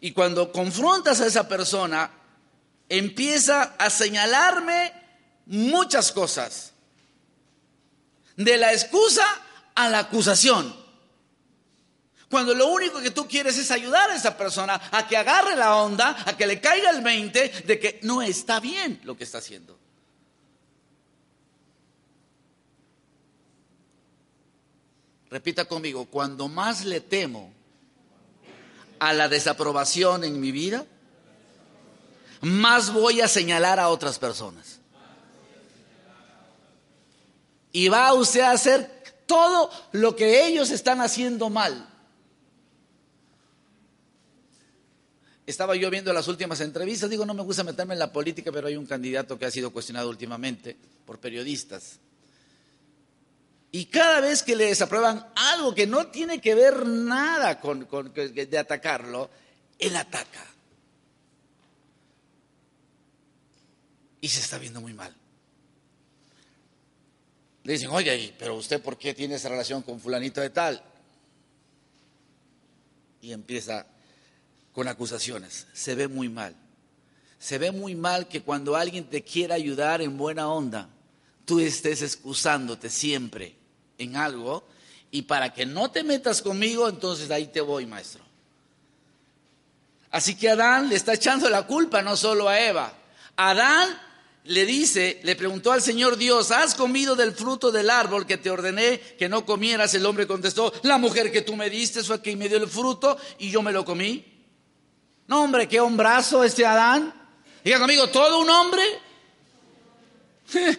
[0.01, 2.11] y cuando confrontas a esa persona,
[2.89, 4.93] empieza a señalarme
[5.47, 6.73] muchas cosas.
[8.37, 9.25] De la excusa
[9.75, 10.83] a la acusación.
[12.31, 15.77] Cuando lo único que tú quieres es ayudar a esa persona a que agarre la
[15.77, 19.39] onda, a que le caiga el 20 de que no está bien lo que está
[19.39, 19.79] haciendo.
[25.33, 27.53] Repita conmigo, cuando más le temo
[28.99, 30.85] a la desaprobación en mi vida,
[32.43, 34.82] más voy a señalar a otras personas.
[37.73, 41.89] Y va usted a hacer todo lo que ellos están haciendo mal.
[45.47, 48.69] Estaba yo viendo las últimas entrevistas, digo, no me gusta meterme en la política, pero
[48.69, 51.99] hay un candidato que ha sido cuestionado últimamente por periodistas.
[53.73, 58.59] Y cada vez que le desaprueban algo que no tiene que ver nada con, de
[58.59, 59.31] atacarlo,
[59.79, 60.47] él ataca.
[64.21, 65.13] Y se está viendo muy mal.
[67.65, 70.83] Le dicen, oye, pero usted por qué tiene esa relación con fulanito de tal?
[73.21, 73.87] Y empieza
[74.73, 75.67] con acusaciones.
[75.73, 76.57] Se ve muy mal.
[77.39, 80.89] Se ve muy mal que cuando alguien te quiera ayudar en buena onda,
[81.45, 83.57] tú estés excusándote siempre
[83.99, 84.65] en algo
[85.11, 88.25] y para que no te metas conmigo, entonces ahí te voy, maestro.
[90.11, 92.93] Así que Adán le está echando la culpa no solo a Eva.
[93.37, 93.89] Adán
[94.45, 98.51] le dice, le preguntó al Señor Dios, ¿has comido del fruto del árbol que te
[98.51, 99.95] ordené que no comieras?
[99.95, 103.17] El hombre contestó, la mujer que tú me diste fue quien me dio el fruto
[103.39, 104.25] y yo me lo comí.
[105.29, 107.15] No, hombre, qué hombrazo este Adán.
[107.63, 108.83] Diga conmigo, todo un hombre.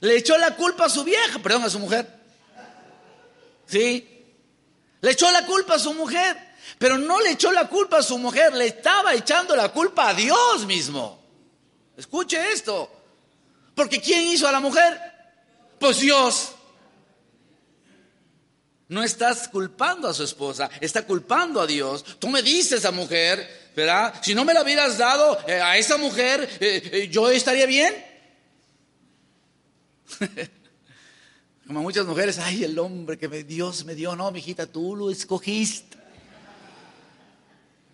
[0.00, 2.06] le echó la culpa a su vieja, perdón, a su mujer.
[3.66, 4.06] ¿Sí?
[5.00, 6.36] Le echó la culpa a su mujer,
[6.76, 10.14] pero no le echó la culpa a su mujer, le estaba echando la culpa a
[10.14, 11.23] Dios mismo.
[11.96, 12.90] Escuche esto.
[13.74, 15.00] Porque ¿quién hizo a la mujer?
[15.78, 16.52] Pues Dios.
[18.88, 22.04] No estás culpando a su esposa, está culpando a Dios.
[22.18, 24.14] Tú me dices a mujer, ¿verdad?
[24.22, 27.94] Si no me la hubieras dado eh, a esa mujer, eh, eh, yo estaría bien.
[31.66, 35.93] Como muchas mujeres, ay, el hombre que Dios me dio, no, mijita, tú lo escogiste.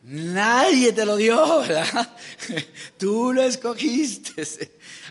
[0.03, 2.17] Nadie te lo dio, ¿verdad?
[2.99, 4.43] Tú lo escogiste.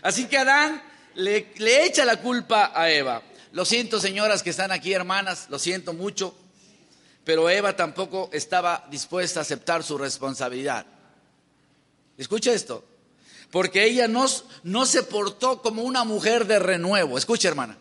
[0.02, 0.82] Así que Adán
[1.14, 3.22] le, le, echa la culpa a Eva.
[3.52, 6.34] Lo siento, señoras que están aquí, hermanas, lo siento mucho,
[7.24, 10.86] pero Eva tampoco estaba dispuesta a aceptar su responsabilidad.
[12.16, 12.84] Escucha esto,
[13.50, 14.26] porque ella no,
[14.62, 17.16] no se portó como una mujer de renuevo.
[17.16, 17.78] Escucha, hermana.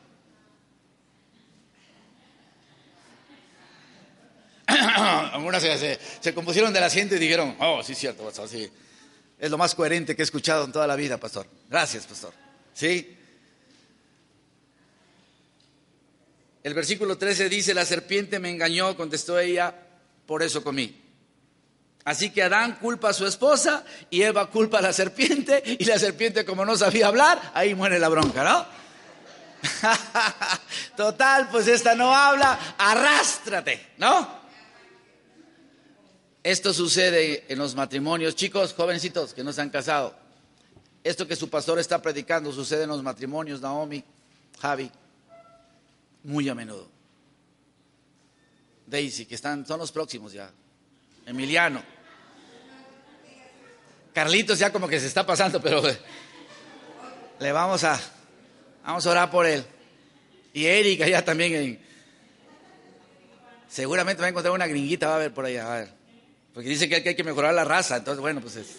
[5.33, 8.69] algunas se, compusieron del asiento y dijeron, oh, sí, cierto, pastor, sí.
[9.39, 11.47] Es lo más coherente que he escuchado en toda la vida, pastor.
[11.69, 12.33] Gracias, pastor.
[12.73, 13.15] ¿Sí?
[16.63, 19.73] El versículo 13 dice, la serpiente me engañó, contestó ella,
[20.25, 21.01] por eso comí.
[22.03, 25.99] Así que Adán culpa a su esposa y Eva culpa a la serpiente y la
[25.99, 28.65] serpiente como no sabía hablar, ahí muere la bronca, ¿no?
[30.97, 34.38] Total, pues esta no habla, arrástrate, ¿no?
[36.43, 38.35] Esto sucede en los matrimonios.
[38.35, 40.15] Chicos, jovencitos que no se han casado,
[41.03, 44.03] esto que su pastor está predicando sucede en los matrimonios, Naomi,
[44.59, 44.89] Javi,
[46.23, 46.89] muy a menudo.
[48.85, 50.51] Daisy, que están, son los próximos ya.
[51.25, 51.83] Emiliano.
[54.13, 55.81] Carlitos ya como que se está pasando, pero
[57.39, 57.99] le vamos a,
[58.83, 59.63] vamos a orar por él.
[60.53, 61.79] Y Erika ya también.
[63.67, 65.71] seguramente va a encontrar una gringuita, va a ver por allá.
[65.71, 65.98] A ver.
[66.53, 68.77] Porque dice que hay que mejorar la raza, entonces bueno, pues es.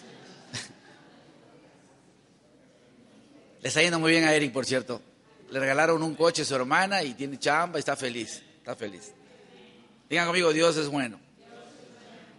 [3.61, 5.01] Le está yendo muy bien a Eric, por cierto.
[5.51, 8.41] Le regalaron un coche a su hermana y tiene chamba y está feliz.
[8.57, 9.11] Está feliz.
[10.09, 11.19] Digan conmigo, Dios es bueno.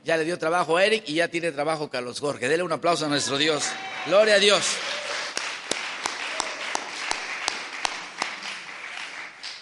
[0.04, 2.48] Ya le dio trabajo a Eric y ya tiene trabajo Carlos Jorge.
[2.48, 3.64] Dele un aplauso a nuestro Dios.
[4.06, 4.64] Gloria a Dios.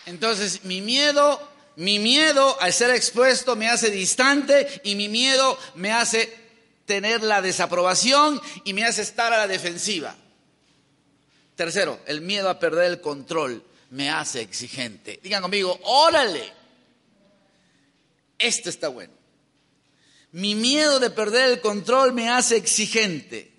[0.07, 1.50] Entonces, mi miedo
[1.81, 6.31] mi miedo al ser expuesto me hace distante y mi miedo me hace
[6.85, 10.15] tener la desaprobación y me hace estar a la defensiva.
[11.57, 15.21] Tercero, el miedo a perder el control me hace exigente.
[15.23, 16.53] Digan conmigo, órale.
[18.39, 19.15] Esto está bueno.
[20.33, 23.51] Mi miedo de perder el control me hace exigente.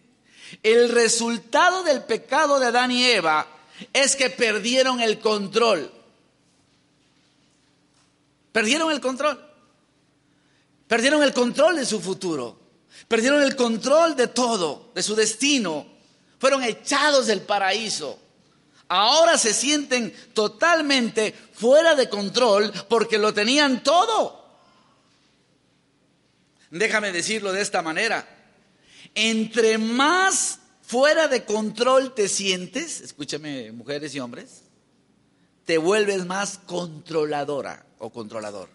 [0.61, 3.47] El resultado del pecado de Adán y Eva
[3.93, 5.91] es que perdieron el control.
[8.51, 9.39] Perdieron el control.
[10.87, 12.59] Perdieron el control de su futuro.
[13.07, 15.87] Perdieron el control de todo, de su destino.
[16.37, 18.19] Fueron echados del paraíso.
[18.89, 24.41] Ahora se sienten totalmente fuera de control porque lo tenían todo.
[26.69, 28.27] Déjame decirlo de esta manera.
[29.15, 34.63] Entre más fuera de control te sientes, escúchame mujeres y hombres,
[35.63, 38.69] te vuelves más controladora o controlador.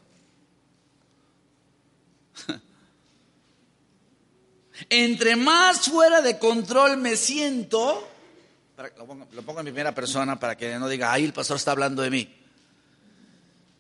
[4.88, 8.06] Entre más fuera de control me siento,
[8.98, 11.72] lo pongo, lo pongo en primera persona para que no diga, ay, el pastor está
[11.72, 12.32] hablando de mí.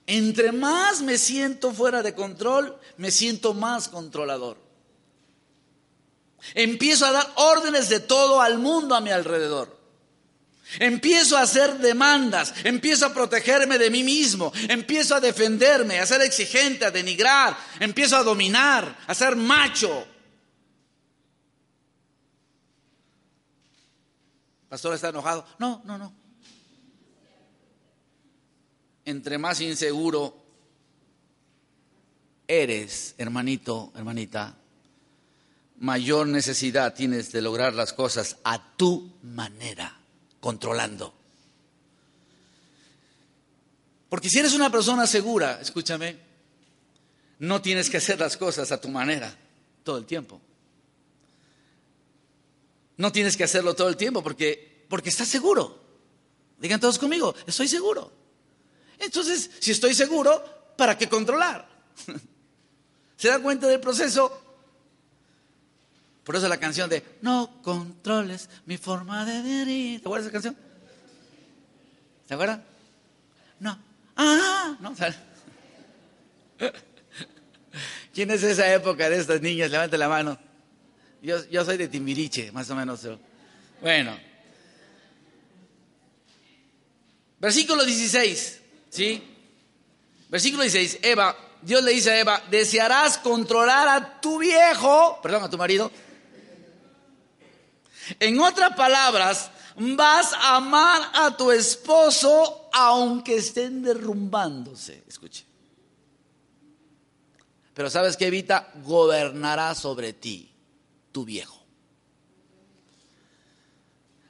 [0.06, 4.56] Entre más me siento fuera de control, me siento más controlador.
[6.54, 9.75] Empiezo a dar órdenes de todo al mundo a mi alrededor.
[10.78, 16.20] Empiezo a hacer demandas, empiezo a protegerme de mí mismo, empiezo a defenderme, a ser
[16.22, 20.06] exigente, a denigrar, empiezo a dominar, a ser macho.
[24.68, 25.46] Pastor está enojado.
[25.58, 26.26] No, no, no
[29.06, 30.36] entre más inseguro
[32.46, 34.58] eres, hermanito, hermanita,
[35.78, 39.98] mayor necesidad tienes de lograr las cosas a tu manera,
[40.46, 41.12] controlando.
[44.08, 46.16] Porque si eres una persona segura, escúchame,
[47.40, 49.36] no tienes que hacer las cosas a tu manera
[49.82, 50.40] todo el tiempo.
[52.96, 55.82] No tienes que hacerlo todo el tiempo porque, porque estás seguro.
[56.60, 58.12] Digan todos conmigo, estoy seguro.
[59.00, 60.44] Entonces, si estoy seguro,
[60.78, 61.68] ¿para qué controlar?
[63.16, 64.45] ¿Se da cuenta del proceso?
[66.26, 70.00] Por eso la canción de No controles mi forma de vivir.
[70.00, 70.56] ¿Te acuerdas esa canción?
[72.26, 72.64] ¿Se acuerdan?
[73.60, 73.78] No.
[74.16, 74.92] Ah, no.
[78.12, 79.70] ¿Quién es esa época de estas niñas?
[79.70, 80.36] Levante la mano.
[81.22, 83.06] Yo, yo soy de Timbiriche, más o menos.
[83.80, 84.18] Bueno.
[87.38, 88.62] Versículo 16.
[88.90, 89.22] ¿Sí?
[90.28, 95.50] Versículo 16, Eva, Dios le dice a Eva, desearás controlar a tu viejo, perdón, a
[95.50, 95.92] tu marido.
[98.20, 105.02] En otras palabras, vas a amar a tu esposo aunque estén derrumbándose.
[105.08, 105.44] Escuche.
[107.74, 110.50] Pero sabes que Evita gobernará sobre ti,
[111.12, 111.62] tu viejo.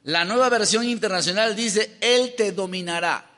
[0.03, 3.29] La nueva versión internacional dice, Él te dominará.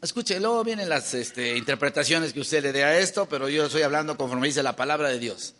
[0.00, 3.82] Escuche, luego vienen las este, interpretaciones que usted le dé a esto, pero yo estoy
[3.82, 5.54] hablando conforme dice la palabra de Dios.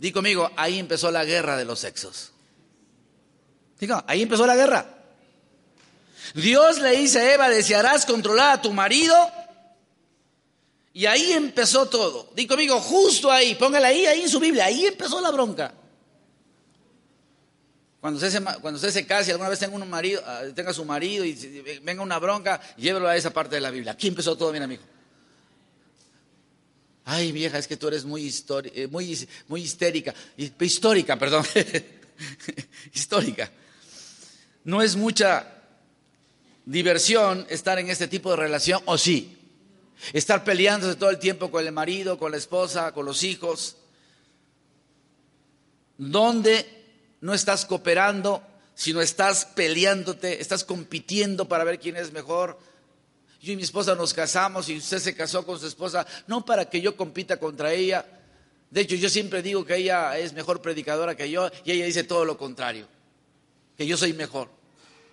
[0.00, 2.32] Di conmigo, ahí empezó la guerra de los sexos.
[3.78, 4.86] Diga, ahí empezó la guerra.
[6.34, 9.14] Dios le dice a Eva, desearás controlar a tu marido.
[10.94, 12.30] Y ahí empezó todo.
[12.34, 15.74] Di conmigo, justo ahí, póngale ahí, ahí en su Biblia, ahí empezó la bronca.
[18.00, 20.86] Cuando usted, se, cuando usted se case, alguna vez tenga, un marido, ah, tenga su
[20.86, 21.34] marido y
[21.82, 23.92] venga una bronca, llévelo a esa parte de la Biblia.
[23.92, 24.82] Aquí empezó todo, mi amigo.
[27.12, 28.32] Ay, vieja, es que tú eres muy,
[28.72, 31.44] eh, muy, muy histérica, histórica, perdón,
[32.94, 33.50] histórica.
[34.62, 35.60] No es mucha
[36.64, 39.36] diversión estar en este tipo de relación, o sí,
[40.12, 43.76] estar peleándose todo el tiempo con el marido, con la esposa, con los hijos.
[45.98, 46.64] ¿Dónde
[47.22, 48.40] no estás cooperando,
[48.76, 52.56] sino estás peleándote, estás compitiendo para ver quién es mejor.
[53.40, 56.68] Yo y mi esposa nos casamos y usted se casó con su esposa, no para
[56.68, 58.04] que yo compita contra ella.
[58.70, 62.04] De hecho, yo siempre digo que ella es mejor predicadora que yo y ella dice
[62.04, 62.86] todo lo contrario,
[63.76, 64.48] que yo soy mejor.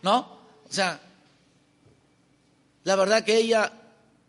[0.01, 0.39] ¿No?
[0.69, 0.99] O sea,
[2.83, 3.71] la verdad que ella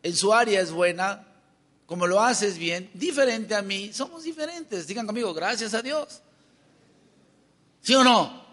[0.03, 1.27] en su área es buena,
[1.87, 4.87] como lo haces bien, diferente a mí, somos diferentes.
[4.87, 6.23] Digan conmigo, gracias a Dios.
[7.81, 8.45] ¿Sí o no?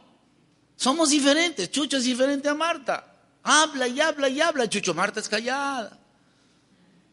[0.75, 1.69] Somos diferentes.
[1.69, 3.14] Chucho es diferente a Marta.
[3.47, 4.67] Habla y habla y habla.
[4.67, 5.95] Chucho, Marta es callada.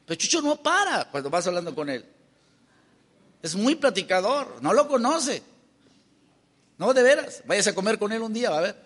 [0.06, 2.06] Pero Chucho no para cuando vas hablando con él.
[3.42, 4.56] Es muy platicador.
[4.62, 5.42] No lo conoce.
[6.78, 7.42] No, de veras.
[7.44, 8.76] Váyase a comer con él un día, va a ver.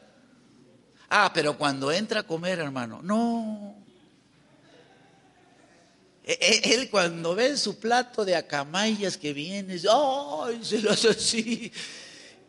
[1.09, 3.77] Ah, pero cuando entra a comer, hermano, no.
[6.25, 10.65] E, e, él cuando ve su plato de acamayas que viene, ¡ay!
[10.65, 11.73] Se lo hace así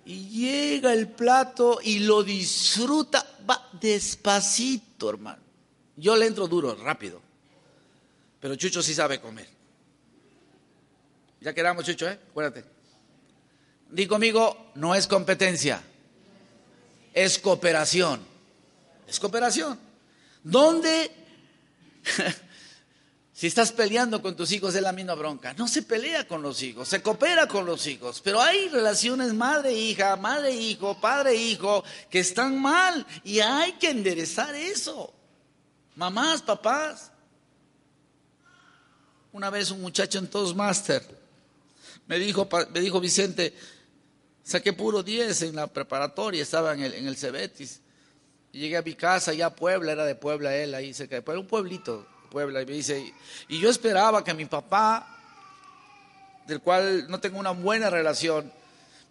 [0.07, 5.43] y llega el plato y lo disfruta, va despacito, hermano.
[5.97, 7.21] Yo le entro duro, rápido.
[8.39, 9.49] Pero Chucho sí sabe comer.
[11.41, 12.17] Ya quedamos, Chucho, ¿eh?
[12.29, 12.63] Acuérdate.
[13.89, 15.81] Di conmigo, no es competencia,
[17.13, 18.21] es cooperación.
[19.07, 19.77] Es cooperación.
[20.41, 21.11] ¿Dónde,
[23.37, 25.53] Si estás peleando con tus hijos es la misma bronca.
[25.53, 28.19] No se pelea con los hijos, se coopera con los hijos.
[28.19, 35.13] Pero hay relaciones madre-hija, madre-hijo, padre-hijo que están mal y hay que enderezar eso.
[35.93, 37.11] Mamás, papás.
[39.31, 41.03] Una vez un muchacho en Toastmaster
[42.07, 43.53] me dijo, me dijo Vicente,
[44.41, 47.81] saqué puro 10 en la preparatoria, estaba en el, en el Cebetis.
[48.51, 51.47] llegué a mi casa, ya Puebla, era de Puebla él, ahí cerca de Puebla, un
[51.47, 53.13] pueblito Puebla y me dice,
[53.47, 55.07] y yo esperaba que mi papá,
[56.45, 58.51] del cual no tengo una buena relación,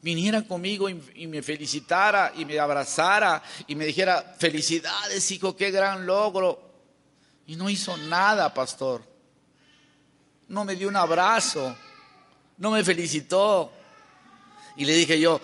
[0.03, 6.07] viniera conmigo y, me felicitara y me abrazara y me dijera, felicidades hijo, qué gran
[6.07, 6.63] logro.
[7.47, 9.03] Y no hizo nada, pastor.
[10.49, 11.77] No me dio un abrazo,
[12.59, 13.73] no me felicitó.
[14.77, 15.41] Y le dije yo,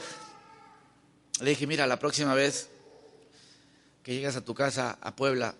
[1.40, 2.68] le dije, mira, la próxima vez
[4.02, 5.54] que llegas a tu casa a Puebla,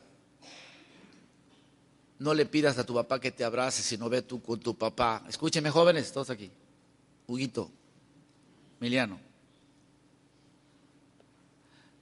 [2.23, 5.25] no le pidas a tu papá que te abrace, sino ve tú con tu papá.
[5.29, 6.51] Escúcheme, jóvenes, todos aquí.
[7.27, 7.69] Huguito,
[8.81, 9.19] Emiliano.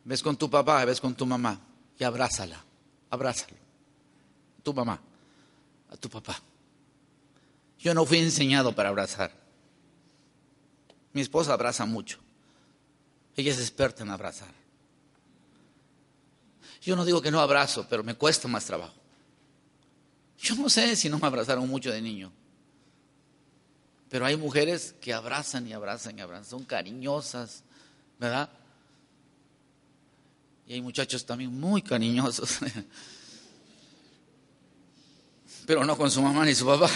[0.04, 1.58] Ves con tu papá, ves con tu mamá
[1.98, 2.62] y abrázala,
[3.08, 3.56] abrázalo.
[4.62, 5.00] Tu mamá,
[5.90, 6.38] a tu papá.
[7.78, 9.32] Yo no fui enseñado para abrazar.
[11.14, 12.18] Mi esposa abraza mucho.
[13.36, 14.52] Ella es experta en abrazar.
[16.82, 18.99] Yo no digo que no abrazo, pero me cuesta más trabajo.
[20.40, 22.32] Yo no sé si no me abrazaron mucho de niño.
[24.08, 27.62] Pero hay mujeres que abrazan y abrazan y abrazan, son cariñosas,
[28.18, 28.48] ¿verdad?
[30.66, 32.58] Y hay muchachos también muy cariñosos,
[35.66, 36.90] pero no con su mamá ni su papá.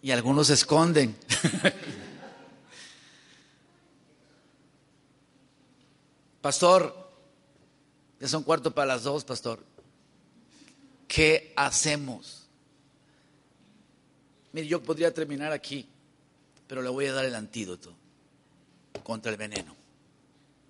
[0.00, 1.16] Y algunos se esconden.
[6.40, 7.01] Pastor,
[8.22, 9.58] ya son cuarto para las dos, pastor.
[11.08, 12.44] ¿Qué hacemos?
[14.52, 15.88] Mire, yo podría terminar aquí,
[16.68, 17.92] pero le voy a dar el antídoto
[19.02, 19.74] contra el veneno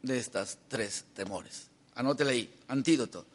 [0.01, 1.67] de estas tres temores.
[1.95, 3.27] Anótele ahí, antídoto.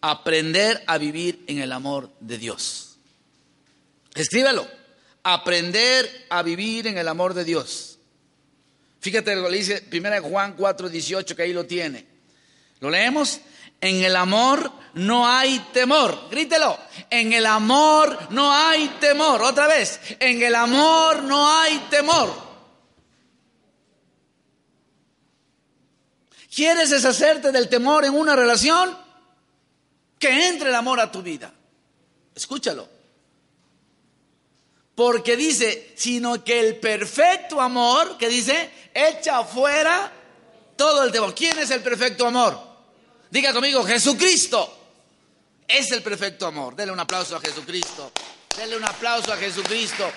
[0.00, 2.96] Aprender a vivir en el amor de Dios.
[4.12, 4.66] Escríbelo.
[5.22, 7.96] Aprender a vivir en el amor de Dios.
[8.98, 12.09] Fíjate lo que dice 1 Juan 4, 18, que ahí lo tiene.
[12.80, 13.40] ¿Lo leemos?
[13.80, 16.28] En el amor no hay temor.
[16.30, 16.78] Grítelo.
[17.08, 19.42] En el amor no hay temor.
[19.42, 20.00] Otra vez.
[20.18, 22.50] En el amor no hay temor.
[26.54, 28.96] ¿Quieres deshacerte del temor en una relación?
[30.18, 31.52] Que entre el amor a tu vida.
[32.34, 32.88] Escúchalo.
[34.94, 40.12] Porque dice, sino que el perfecto amor, que dice, echa fuera
[40.76, 41.34] todo el temor.
[41.34, 42.69] ¿Quién es el perfecto amor?
[43.30, 44.76] Diga conmigo, Jesucristo
[45.68, 46.74] es el perfecto amor.
[46.74, 48.10] Dele un aplauso a Jesucristo.
[48.56, 50.10] Dele un aplauso a Jesucristo.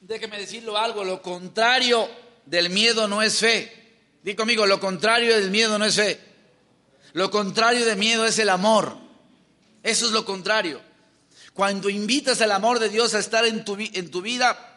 [0.00, 2.08] Déjeme decirlo algo, lo contrario
[2.46, 4.00] del miedo no es fe.
[4.22, 6.18] Diga conmigo, lo contrario del miedo no es fe.
[7.12, 8.96] Lo contrario del miedo es el amor.
[9.84, 10.80] Eso es lo contrario.
[11.54, 14.67] Cuando invitas al amor de Dios a estar en tu, en tu vida,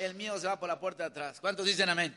[0.00, 1.38] el miedo se va por la puerta de atrás.
[1.40, 2.14] ¿Cuántos dicen amén?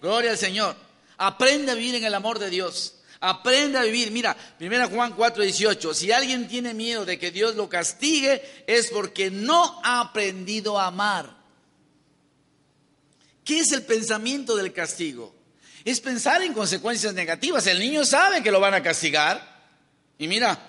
[0.00, 0.76] Gloria al Señor.
[1.16, 2.96] Aprende a vivir en el amor de Dios.
[3.20, 4.10] Aprende a vivir.
[4.10, 5.94] Mira, 1 Juan 4, 18.
[5.94, 10.88] Si alguien tiene miedo de que Dios lo castigue, es porque no ha aprendido a
[10.88, 11.36] amar.
[13.44, 15.34] ¿Qué es el pensamiento del castigo?
[15.84, 17.66] Es pensar en consecuencias negativas.
[17.66, 19.54] El niño sabe que lo van a castigar.
[20.18, 20.66] Y mira,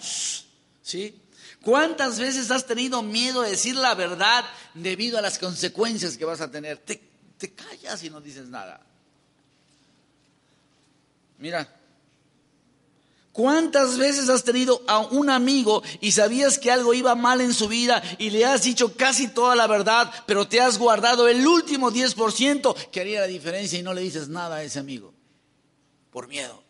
[0.82, 1.22] ¿sí?
[1.66, 4.45] ¿Cuántas veces has tenido miedo de decir la verdad
[4.76, 6.78] debido a las consecuencias que vas a tener?
[6.78, 7.01] Te,
[7.55, 8.80] callas y no dices nada.
[11.39, 11.68] Mira,
[13.32, 17.68] ¿Cuántas veces has tenido a un amigo y sabías que algo iba mal en su
[17.68, 21.91] vida y le has dicho casi toda la verdad, pero te has guardado el último
[21.91, 25.13] 10% que haría la diferencia y no le dices nada a ese amigo?
[26.11, 26.64] Por miedo.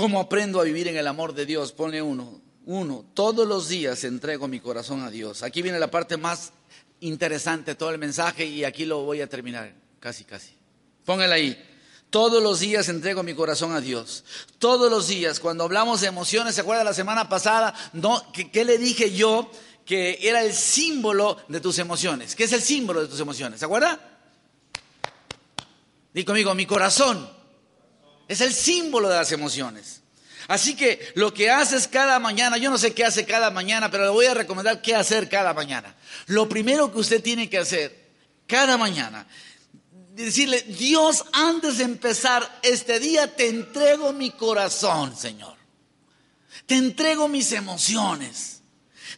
[0.00, 1.72] ¿Cómo aprendo a vivir en el amor de Dios?
[1.72, 2.40] Pone uno.
[2.64, 5.42] Uno, todos los días entrego mi corazón a Dios.
[5.42, 6.54] Aquí viene la parte más
[7.00, 10.54] interesante de todo el mensaje y aquí lo voy a terminar, casi, casi.
[11.04, 11.62] Póngala ahí.
[12.08, 14.24] Todos los días entrego mi corazón a Dios.
[14.58, 17.74] Todos los días, cuando hablamos de emociones, ¿se acuerda la semana pasada?
[17.92, 19.50] No, ¿qué, le dije yo?
[19.84, 22.34] Que era el símbolo de tus emociones.
[22.34, 23.60] ¿Qué es el símbolo de tus emociones?
[23.60, 24.00] ¿Se acuerda?
[26.14, 27.39] Dí conmigo, mi corazón
[28.30, 30.02] es el símbolo de las emociones.
[30.46, 34.04] Así que lo que haces cada mañana, yo no sé qué hace cada mañana, pero
[34.04, 35.96] le voy a recomendar qué hacer cada mañana.
[36.26, 38.12] Lo primero que usted tiene que hacer
[38.46, 39.26] cada mañana,
[40.14, 45.56] decirle, Dios, antes de empezar este día, te entrego mi corazón, Señor.
[46.66, 48.62] Te entrego mis emociones.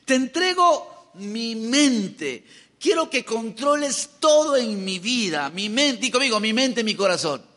[0.07, 2.47] Te entrego mi mente.
[2.81, 7.52] Quiero que controles todo en mi vida, mi mente, y conmigo, mi mente, mi corazón.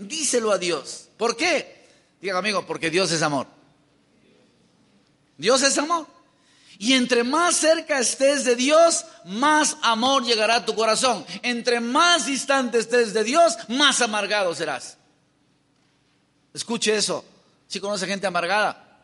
[0.00, 1.08] Díselo a Dios.
[1.16, 1.86] ¿Por qué?
[2.20, 3.46] Diga amigo, porque Dios es amor.
[5.36, 6.06] Dios es amor.
[6.78, 11.26] Y entre más cerca estés de Dios, más amor llegará a tu corazón.
[11.42, 14.96] Entre más distante estés de Dios, más amargado serás.
[16.54, 17.22] Escuche eso.
[17.66, 19.02] Si conoce gente amargada?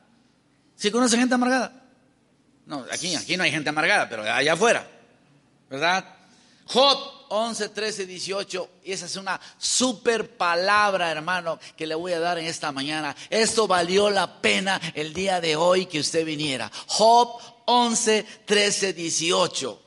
[0.75, 1.73] Si conoce gente amargada?
[2.65, 4.89] No, aquí, aquí no hay gente amargada, pero allá afuera.
[5.69, 6.05] ¿Verdad?
[6.65, 8.71] Job 11, 13, 18.
[8.85, 13.15] Y esa es una super palabra, hermano, que le voy a dar en esta mañana.
[13.31, 16.71] Esto valió la pena el día de hoy que usted viniera.
[16.87, 19.83] Job 11, 13, 18.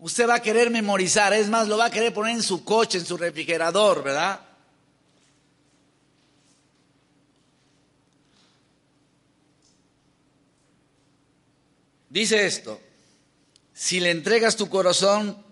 [0.00, 2.98] Usted va a querer memorizar, es más, lo va a querer poner en su coche,
[2.98, 4.40] en su refrigerador, ¿verdad?
[12.08, 12.80] Dice esto,
[13.80, 15.42] si le entregas tu corazón,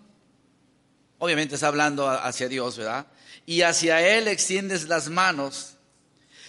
[1.17, 3.07] obviamente está hablando hacia Dios, ¿verdad?
[3.47, 5.77] Y hacia Él extiendes las manos,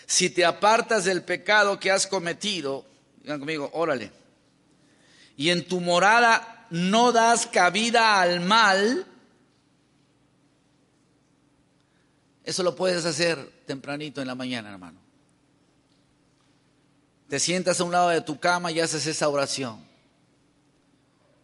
[0.06, 2.86] si te apartas del pecado que has cometido,
[3.22, 4.12] digan conmigo, órale,
[5.38, 9.08] y en tu morada no das cabida al mal,
[12.44, 15.00] eso lo puedes hacer tempranito en la mañana, hermano.
[17.30, 19.89] Te sientas a un lado de tu cama y haces esa oración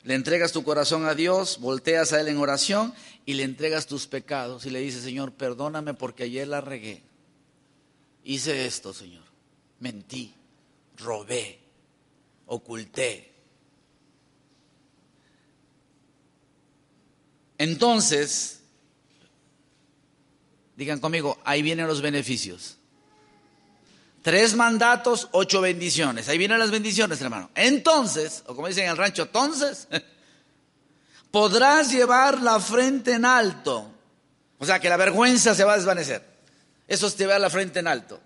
[0.06, 2.94] le entregas tu corazón a Dios, volteas a Él en oración
[3.26, 7.02] y le entregas tus pecados y le dices, Señor, perdóname porque ayer la regué.
[8.24, 9.24] Hice esto, Señor.
[9.80, 10.32] Mentí,
[10.98, 11.58] robé,
[12.46, 13.34] oculté.
[17.58, 18.62] Entonces,
[20.78, 22.78] digan conmigo, ahí vienen los beneficios.
[24.26, 26.28] Tres mandatos, ocho bendiciones.
[26.28, 27.52] Ahí vienen las bendiciones, hermano.
[27.54, 29.88] Entonces, o como dicen en el rancho, entonces,
[31.32, 33.88] podrás llevar la frente en alto.
[34.58, 36.24] O sea, que la vergüenza se va a desvanecer.
[36.88, 38.20] Eso es llevar la frente en alto.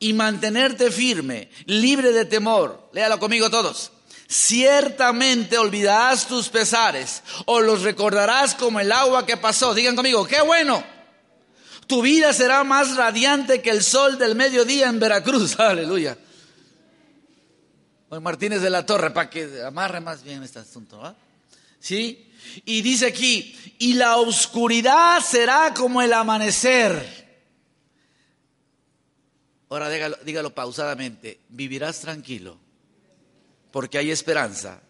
[0.00, 2.90] Y mantenerte firme, libre de temor.
[2.92, 3.92] Léalo conmigo todos.
[4.26, 9.74] Ciertamente olvidarás tus pesares o los recordarás como el agua que pasó.
[9.74, 10.93] Digan conmigo, qué bueno.
[11.86, 15.58] Tu vida será más radiante que el sol del mediodía en Veracruz.
[15.58, 16.16] Aleluya.
[18.20, 21.16] Martínez de la Torre, para que amarre más bien este asunto.
[21.80, 22.30] ¿Sí?
[22.64, 27.24] Y dice aquí, y la oscuridad será como el amanecer.
[29.68, 32.56] Ahora dígalo, dígalo pausadamente, vivirás tranquilo,
[33.72, 34.80] porque hay esperanza,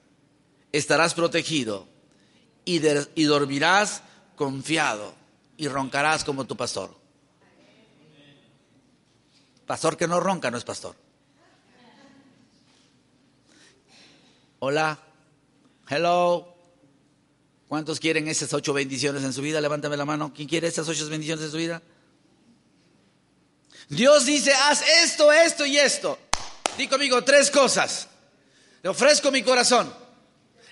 [0.73, 1.89] estarás protegido
[2.67, 2.83] y,
[3.15, 4.03] y dormirás
[4.37, 5.15] confiado
[5.57, 6.95] y roncarás como tu pastor.
[9.67, 10.95] Pastor que no ronca no es pastor.
[14.59, 14.99] Hola,
[15.89, 16.55] hello.
[17.69, 19.61] ¿Cuántos quieren esas ocho bendiciones en su vida?
[19.61, 20.33] Levántame la mano.
[20.35, 21.83] ¿Quién quiere esas ocho bendiciones en su vida?
[23.89, 26.19] Dios dice, haz esto, esto y esto.
[26.77, 28.09] Di conmigo tres cosas.
[28.83, 29.93] Le ofrezco mi corazón.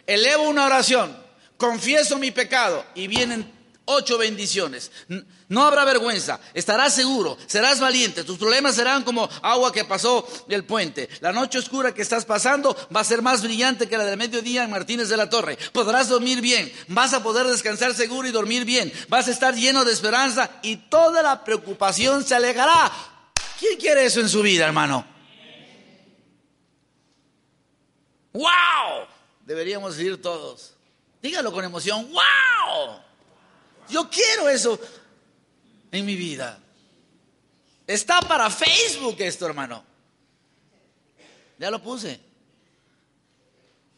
[0.07, 1.17] Elevo una oración.
[1.57, 2.85] Confieso mi pecado.
[2.95, 3.51] Y vienen
[3.85, 4.91] ocho bendiciones.
[5.49, 10.65] No habrá vergüenza, estarás seguro, serás valiente, tus problemas serán como agua que pasó del
[10.65, 11.09] puente.
[11.21, 14.65] La noche oscura que estás pasando va a ser más brillante que la del mediodía
[14.65, 15.59] en Martínez de la Torre.
[15.73, 19.85] Podrás dormir bien, vas a poder descansar seguro y dormir bien, vas a estar lleno
[19.85, 22.91] de esperanza y toda la preocupación se alejará.
[23.59, 25.07] ¿Quién quiere eso en su vida, hermano?
[28.33, 29.07] ¡Wow!
[29.45, 30.75] Deberíamos decir todos.
[31.21, 32.11] Dígalo con emoción.
[32.11, 33.12] ¡Wow!
[33.89, 34.79] Yo quiero eso
[35.91, 36.59] en mi vida.
[37.87, 39.85] Está para Facebook esto, hermano.
[41.59, 42.21] Ya lo puse.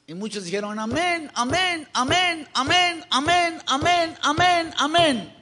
[0.07, 5.35] Y muchos dijeron, amén, amén, amén, amén, amén, amén, amén, amén.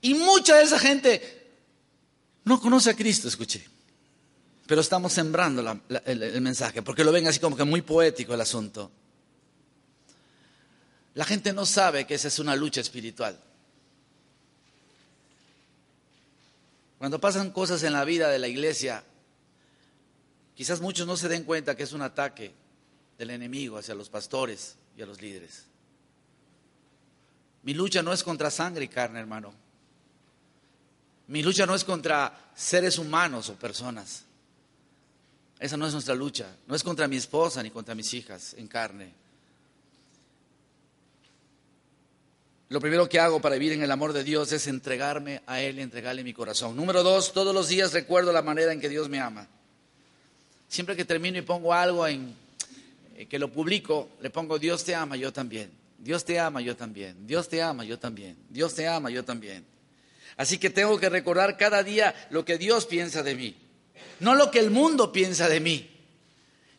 [0.00, 1.56] Y mucha de esa gente
[2.44, 3.66] no conoce a Cristo, escuché.
[4.66, 8.92] Pero estamos sembrando el mensaje, porque lo ven así como que muy poético el asunto.
[11.18, 13.36] La gente no sabe que esa es una lucha espiritual.
[16.96, 19.02] Cuando pasan cosas en la vida de la iglesia,
[20.54, 22.52] quizás muchos no se den cuenta que es un ataque
[23.18, 25.64] del enemigo hacia los pastores y a los líderes.
[27.64, 29.52] Mi lucha no es contra sangre y carne, hermano.
[31.26, 34.22] Mi lucha no es contra seres humanos o personas.
[35.58, 36.46] Esa no es nuestra lucha.
[36.68, 39.26] No es contra mi esposa ni contra mis hijas en carne.
[42.70, 45.78] Lo primero que hago para vivir en el amor de Dios es entregarme a Él
[45.78, 46.76] entregarle mi corazón.
[46.76, 49.48] Número dos, todos los días recuerdo la manera en que Dios me ama.
[50.68, 52.34] Siempre que termino y pongo algo en
[53.16, 55.70] eh, que lo publico, le pongo Dios te ama, yo también.
[55.96, 57.26] Dios te ama, yo también.
[57.26, 58.36] Dios te ama, yo también.
[58.50, 59.64] Dios te ama, yo también.
[60.36, 63.56] Así que tengo que recordar cada día lo que Dios piensa de mí,
[64.20, 65.90] no lo que el mundo piensa de mí,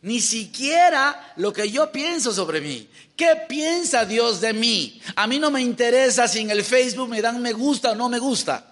[0.02, 2.88] ni siquiera lo que yo pienso sobre mí.
[3.16, 5.00] ¿Qué piensa Dios de mí?
[5.16, 8.08] A mí no me interesa si en el Facebook me dan me gusta o no
[8.08, 8.66] me gusta.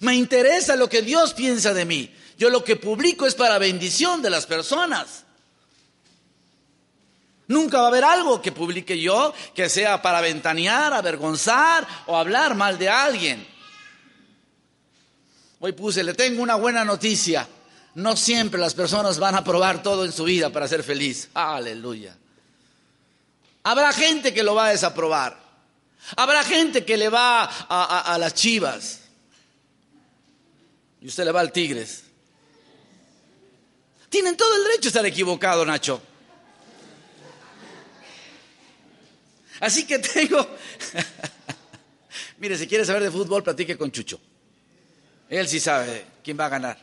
[0.00, 2.14] Me interesa lo que Dios piensa de mí.
[2.38, 5.24] Yo lo que publico es para bendición de las personas.
[7.48, 12.54] Nunca va a haber algo que publique yo que sea para ventanear, avergonzar o hablar
[12.54, 13.44] mal de alguien.
[15.58, 17.46] Hoy puse, le tengo una buena noticia.
[17.94, 21.28] No siempre las personas van a probar todo en su vida para ser feliz.
[21.34, 22.16] Aleluya.
[23.62, 25.38] Habrá gente que lo va a desaprobar.
[26.16, 29.00] Habrá gente que le va a, las chivas.
[31.00, 32.04] Y usted le va al tigres.
[34.08, 36.02] Tienen todo el derecho a estar equivocado, Nacho.
[39.60, 40.46] Así que tengo...
[42.38, 44.18] Mire, si quiere saber de fútbol, platique con Chucho.
[45.28, 46.78] Él sí sabe quién va a ganar,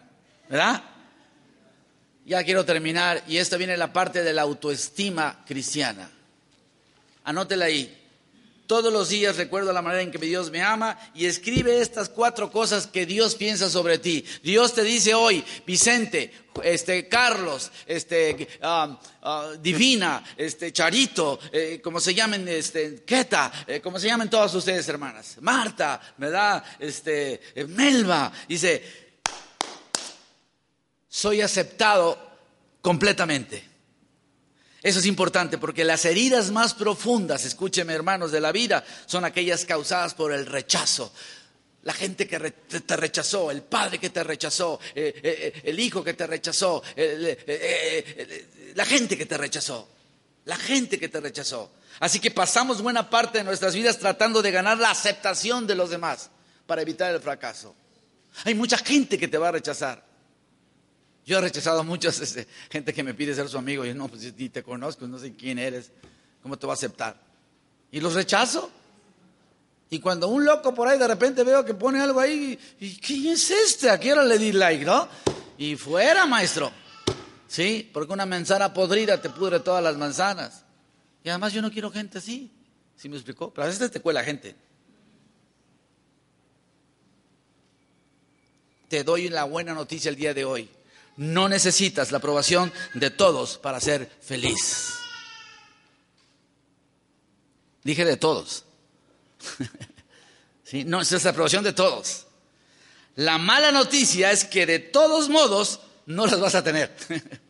[0.47, 0.83] ¿verdad?
[2.27, 6.11] Ya quiero terminar y esta viene la parte de la autoestima cristiana.
[7.23, 8.03] Anótela ahí.
[8.67, 12.51] Todos los días recuerdo la manera en que Dios me ama y escribe estas cuatro
[12.51, 14.25] cosas que Dios piensa sobre ti.
[14.43, 22.01] Dios te dice hoy, Vicente, este Carlos, este um, uh, Divina, este Charito, eh, como
[22.01, 26.61] se llamen, este Queta, eh, como se llamen todas ustedes hermanas, Marta, ¿verdad?
[26.77, 29.06] Este Melba, dice,
[31.17, 32.15] soy aceptado
[32.79, 33.67] completamente.
[34.83, 39.65] Eso es importante porque las heridas más profundas, escúcheme hermanos, de la vida son aquellas
[39.65, 41.11] causadas por el rechazo.
[41.81, 46.03] La gente que te rechazó, el padre que te rechazó, eh, eh, eh, el hijo
[46.03, 46.83] que te rechazó,
[48.75, 49.89] la gente que te rechazó,
[50.45, 51.71] la gente que te rechazó.
[51.99, 55.89] Así que pasamos buena parte de nuestras vidas tratando de ganar la aceptación de los
[55.89, 56.29] demás
[56.67, 57.73] para evitar el fracaso.
[58.43, 60.06] Hay mucha gente que te va a rechazar.
[61.27, 64.07] Yo he rechazado a mucha este, gente que me pide ser su amigo y no,
[64.07, 65.91] pues ni te conozco, no sé quién eres,
[66.41, 67.21] ¿cómo te va a aceptar?
[67.91, 68.71] Y los rechazo.
[69.89, 73.33] Y cuando un loco por ahí de repente veo que pone algo ahí, ¿y quién
[73.33, 73.89] es este?
[73.89, 75.07] ¿A qué hora le di like, no?
[75.57, 76.71] Y fuera, maestro.
[77.47, 80.63] Sí, porque una manzana podrida te pudre todas las manzanas.
[81.23, 82.51] Y además yo no quiero gente así.
[82.95, 83.53] ¿Sí me explicó?
[83.53, 84.55] Pero a veces te cuela gente.
[88.87, 90.69] Te doy la buena noticia el día de hoy.
[91.17, 94.93] No necesitas la aprobación de todos para ser feliz.
[97.83, 98.65] Dije de todos.
[100.63, 100.83] ¿Sí?
[100.83, 102.27] No, es la aprobación de todos.
[103.15, 106.95] La mala noticia es que de todos modos no las vas a tener.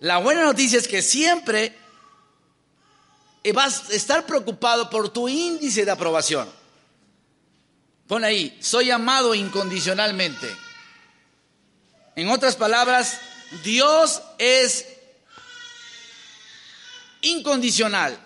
[0.00, 1.74] La buena noticia es que siempre
[3.54, 6.48] vas a estar preocupado por tu índice de aprobación.
[8.06, 10.63] Pon ahí, soy amado incondicionalmente.
[12.16, 13.20] En otras palabras,
[13.62, 14.86] Dios es
[17.22, 18.18] incondicional.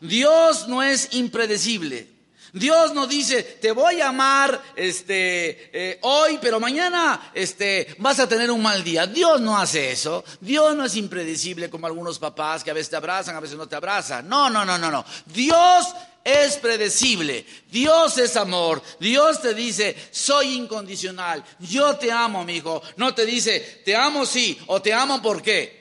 [0.00, 2.08] Dios no es impredecible.
[2.52, 8.28] Dios no dice, te voy a amar este, eh, hoy, pero mañana este, vas a
[8.28, 9.06] tener un mal día.
[9.06, 10.24] Dios no hace eso.
[10.40, 13.68] Dios no es impredecible como algunos papás que a veces te abrazan, a veces no
[13.68, 14.28] te abrazan.
[14.28, 15.04] No, no, no, no, no.
[15.26, 15.86] Dios
[16.24, 17.46] es predecible.
[17.70, 18.82] Dios es amor.
[18.98, 21.44] Dios te dice, soy incondicional.
[21.58, 22.82] Yo te amo, mi hijo.
[22.96, 25.80] No te dice, te amo sí o te amo por qué.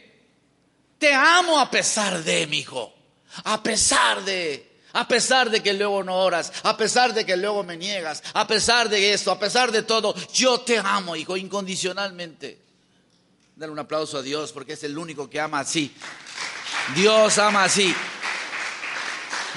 [0.97, 2.93] Te amo a pesar de, mi hijo.
[3.45, 4.67] A pesar de.
[4.93, 8.47] A pesar de que luego no oras, a pesar de que luego me niegas, a
[8.47, 12.57] pesar de esto, a pesar de todo, yo te amo, hijo, incondicionalmente.
[13.55, 15.93] Dale un aplauso a Dios porque es el único que ama así.
[16.95, 17.93] Dios ama así.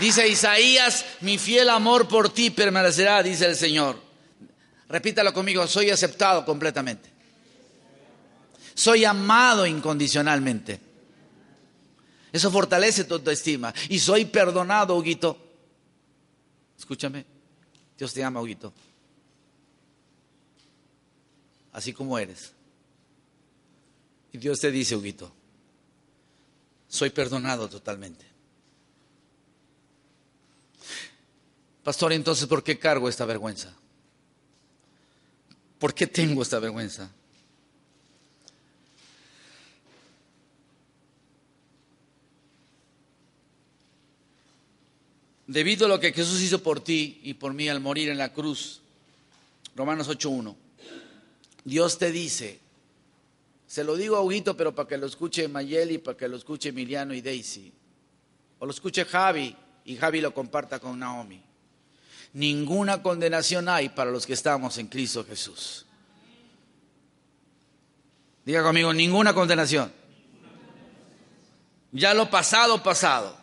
[0.01, 4.01] Dice Isaías, mi fiel amor por ti permanecerá, dice el Señor.
[4.88, 7.11] Repítalo conmigo, soy aceptado completamente.
[8.74, 10.80] Soy amado incondicionalmente.
[12.32, 13.72] Eso fortalece tu autoestima.
[13.88, 15.38] Y soy perdonado, Huguito.
[16.78, 17.24] Escúchame,
[17.99, 18.72] Dios te ama, Huguito.
[21.72, 22.53] Así como eres.
[24.32, 25.30] Y Dios te dice, Huguito,
[26.88, 28.32] soy perdonado totalmente.
[31.83, 33.74] Pastor, entonces, ¿por qué cargo esta vergüenza?
[35.78, 37.11] ¿Por qué tengo esta vergüenza?
[45.49, 48.33] Debido a lo que Jesús hizo por ti y por mí al morir en la
[48.33, 48.80] cruz,
[49.74, 50.55] Romanos 8.1,
[51.64, 52.61] Dios te dice,
[53.66, 56.68] se lo digo a Huguito, pero para que lo escuche Mayeli, para que lo escuche
[56.68, 57.72] Emiliano y Daisy,
[58.61, 61.43] o lo escuche Javi y Javi lo comparta con Naomi.
[62.35, 65.85] Ninguna condenación hay para los que estamos en Cristo Jesús.
[68.45, 69.93] Diga conmigo, ninguna condenación.
[71.93, 73.37] Ya lo pasado, pasado.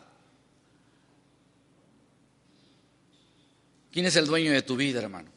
[3.91, 5.29] ¿Quién es el dueño de tu vida, hermano?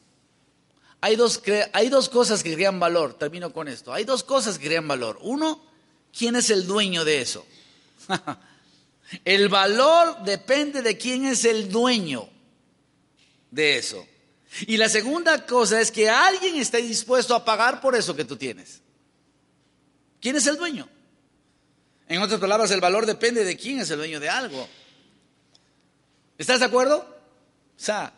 [1.03, 1.43] Hay dos,
[1.73, 3.15] hay dos cosas que crean valor.
[3.15, 3.93] Termino con esto.
[3.93, 5.19] Hay dos cosas que crean valor.
[5.21, 5.63] Uno,
[6.17, 7.45] ¿quién es el dueño de eso?
[9.25, 12.32] el valor depende de quién es el dueño
[13.53, 14.05] de eso.
[14.67, 18.37] Y la segunda cosa es que alguien esté dispuesto a pagar por eso que tú
[18.37, 18.81] tienes.
[20.21, 20.89] ¿Quién es el dueño?
[22.09, 24.69] En otras palabras, el valor depende de quién es el dueño de algo.
[26.37, 26.99] ¿Estás de acuerdo?
[26.99, 28.13] O sea,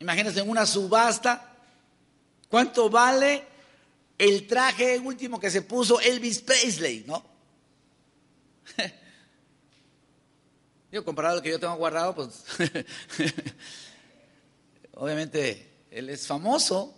[0.00, 1.56] imagínate en una subasta,
[2.48, 3.44] ¿cuánto vale
[4.16, 7.24] el traje último que se puso Elvis Presley, no?
[10.90, 12.44] Yo comparado a lo que yo tengo guardado, pues
[14.98, 16.94] obviamente él es famoso,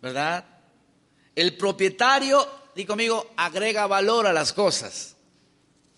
[0.00, 0.44] ¿verdad?
[1.34, 5.14] El propietario, di conmigo, agrega valor a las cosas.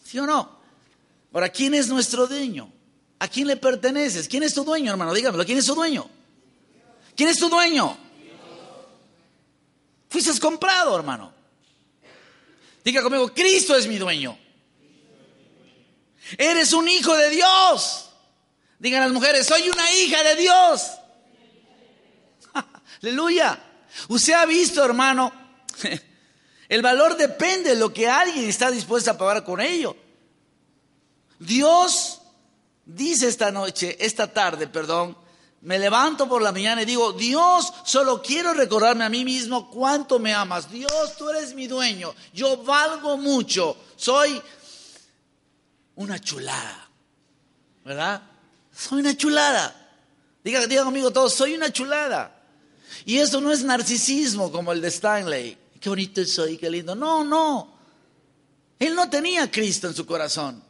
[0.02, 0.60] ¿Sí o no?
[1.32, 2.72] Ahora, ¿quién es nuestro dueño?
[3.18, 4.28] ¿A quién le perteneces?
[4.28, 5.12] ¿Quién es tu dueño, hermano?
[5.14, 6.08] Dígamelo, ¿quién es tu dueño?
[7.14, 7.96] ¿Quién es tu dueño?
[10.08, 11.32] Fuiste comprado, hermano.
[12.84, 14.38] Diga conmigo, Cristo es mi dueño.
[16.36, 18.10] Eres un hijo de Dios.
[18.78, 20.99] Digan las mujeres, soy una hija de Dios.
[23.02, 23.58] Aleluya.
[24.08, 25.32] Usted ha visto, hermano,
[26.68, 29.96] el valor depende de lo que alguien está dispuesto a pagar con ello.
[31.38, 32.20] Dios
[32.84, 35.16] dice esta noche, esta tarde, perdón,
[35.62, 40.18] me levanto por la mañana y digo, Dios, solo quiero recordarme a mí mismo cuánto
[40.18, 40.70] me amas.
[40.70, 42.14] Dios, tú eres mi dueño.
[42.32, 43.76] Yo valgo mucho.
[43.96, 44.40] Soy
[45.96, 46.88] una chulada.
[47.84, 48.22] ¿Verdad?
[48.72, 49.76] Soy una chulada.
[50.42, 52.39] Diga, diga conmigo todos, soy una chulada.
[53.04, 55.58] Y eso no es narcisismo como el de Stanley.
[55.80, 56.94] Qué bonito soy, qué lindo.
[56.94, 57.74] No, no.
[58.78, 60.62] Él no tenía a Cristo en su corazón.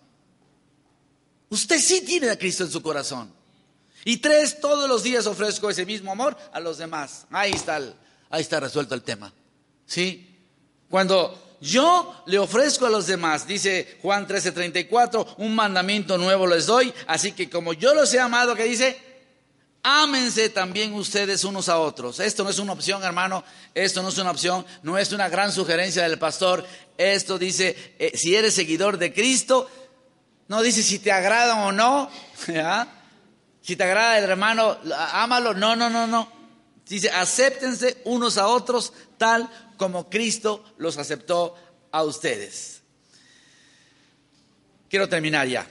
[1.48, 3.32] Usted sí tiene a Cristo en su corazón.
[4.04, 7.26] Y tres, todos los días ofrezco ese mismo amor a los demás.
[7.30, 7.80] Ahí está,
[8.30, 9.32] ahí está resuelto el tema.
[9.84, 10.38] ¿Sí?
[10.88, 16.92] Cuando yo le ofrezco a los demás, dice Juan 13:34, un mandamiento nuevo les doy,
[17.06, 18.98] así que como yo los he amado, que dice,
[19.82, 22.20] Ámense también ustedes unos a otros.
[22.20, 23.42] Esto no es una opción, hermano.
[23.74, 24.66] Esto no es una opción.
[24.82, 26.66] No es una gran sugerencia del pastor.
[26.98, 29.70] Esto dice, eh, si eres seguidor de Cristo,
[30.48, 32.10] no dice si te agrada o no.
[33.62, 34.78] Si te agrada el hermano,
[35.12, 35.52] ámalo.
[35.52, 36.32] No, no, no, no.
[36.88, 41.54] Dice, acéptense unos a otros tal como Cristo los aceptó
[41.92, 42.80] a ustedes.
[44.88, 45.66] Quiero terminar ya.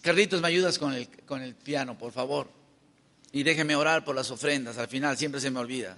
[0.00, 2.59] Carlitos, ¿me ayudas con el, con el piano, por favor?
[3.32, 5.96] Y déjeme orar por las ofrendas, al final siempre se me olvida.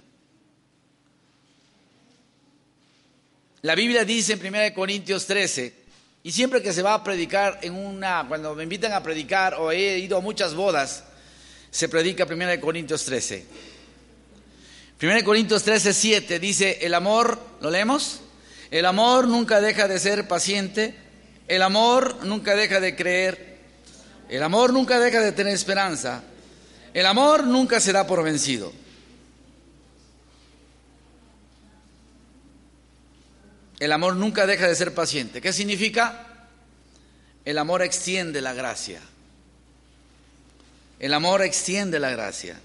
[3.61, 5.73] La Biblia dice en 1 Corintios 13,
[6.23, 9.71] y siempre que se va a predicar en una, cuando me invitan a predicar o
[9.71, 11.05] he ido a muchas bodas,
[11.71, 13.45] se predica 1 Corintios 13.
[15.01, 18.21] 1 Corintios 13, 7 dice, el amor, ¿lo leemos?
[18.69, 20.95] El amor nunca deja de ser paciente,
[21.47, 23.59] el amor nunca deja de creer,
[24.29, 26.23] el amor nunca deja de tener esperanza,
[26.93, 28.71] el amor nunca se da por vencido.
[33.79, 35.41] El amor nunca deja de ser paciente.
[35.41, 36.47] ¿Qué significa?
[37.43, 39.01] El amor extiende la gracia.
[40.99, 42.59] El amor extiende la gracia.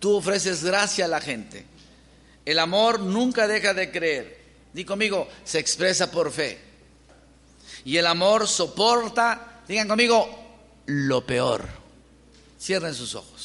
[0.00, 1.66] Tú ofreces gracia a la gente.
[2.46, 4.40] El amor nunca deja de creer.
[4.72, 6.58] Di conmigo, se expresa por fe.
[7.84, 10.28] Y el amor soporta, digan conmigo,
[10.86, 11.64] lo peor.
[12.58, 13.35] Cierren sus ojos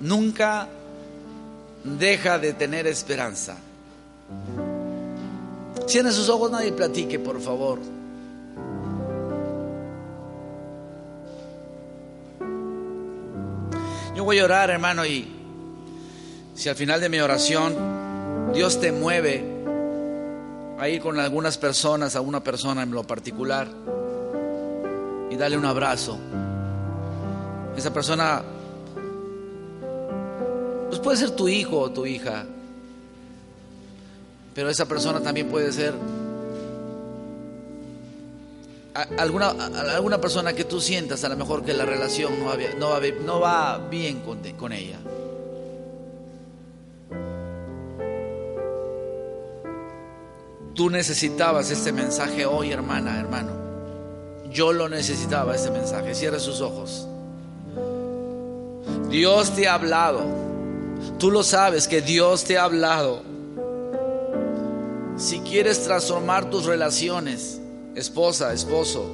[0.00, 0.68] nunca
[1.84, 3.56] deja de tener esperanza.
[5.88, 7.78] Cierren sus ojos, nadie platique, por favor.
[14.16, 15.30] Yo voy a orar, hermano, y
[16.54, 19.44] si al final de mi oración Dios te mueve
[20.78, 23.68] a ir con algunas personas, a una persona en lo particular,
[25.30, 26.18] y darle un abrazo
[27.76, 28.42] Esa persona
[30.88, 32.44] pues puede ser tu hijo o tu hija,
[34.54, 35.94] pero esa persona también puede ser
[39.18, 39.50] alguna,
[39.94, 43.00] alguna persona que tú sientas a lo mejor que la relación no va, no va,
[43.24, 44.98] no va bien con, con ella.
[50.74, 53.52] Tú necesitabas este mensaje hoy, hermana, hermano.
[54.50, 56.14] Yo lo necesitaba, este mensaje.
[56.14, 57.08] Cierra sus ojos.
[59.08, 60.45] Dios te ha hablado.
[61.18, 63.22] Tú lo sabes que Dios te ha hablado.
[65.16, 67.60] Si quieres transformar tus relaciones,
[67.94, 69.10] esposa, esposo,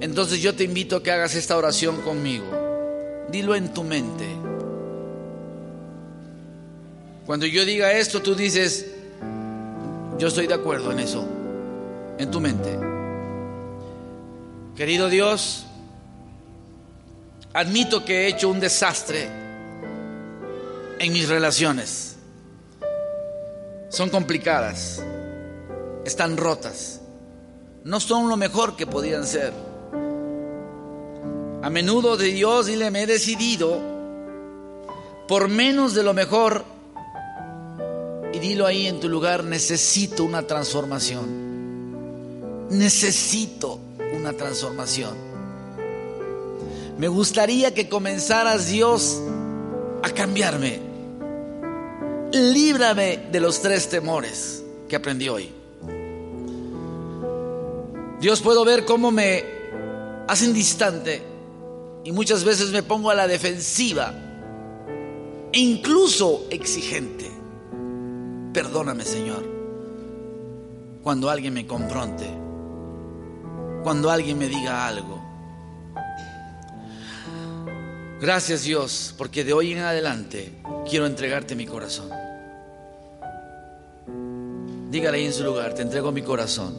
[0.00, 2.44] entonces yo te invito a que hagas esta oración conmigo.
[3.30, 4.26] Dilo en tu mente.
[7.26, 8.86] Cuando yo diga esto, tú dices,
[10.18, 11.26] yo estoy de acuerdo en eso,
[12.18, 12.78] en tu mente.
[14.76, 15.64] Querido Dios,
[17.52, 19.43] admito que he hecho un desastre
[21.04, 22.16] en mis relaciones.
[23.90, 25.02] Son complicadas,
[26.04, 27.00] están rotas,
[27.84, 29.52] no son lo mejor que podían ser.
[31.62, 33.80] A menudo de Dios y le me he decidido
[35.28, 36.64] por menos de lo mejor
[38.32, 42.68] y dilo ahí en tu lugar, necesito una transformación.
[42.70, 43.78] Necesito
[44.14, 45.14] una transformación.
[46.98, 49.20] Me gustaría que comenzaras Dios
[50.02, 50.93] a cambiarme.
[52.34, 55.48] Líbrame de los tres temores que aprendí hoy.
[58.20, 59.44] Dios puedo ver cómo me
[60.26, 61.22] hacen distante
[62.02, 64.12] y muchas veces me pongo a la defensiva
[65.52, 67.30] e incluso exigente.
[68.52, 69.44] Perdóname, Señor,
[71.04, 72.26] cuando alguien me confronte,
[73.84, 75.22] cuando alguien me diga algo.
[78.20, 80.52] Gracias Dios, porque de hoy en adelante
[80.84, 82.23] quiero entregarte mi corazón.
[84.94, 86.72] Dígale ahí en su lugar, te entrego mi corazón.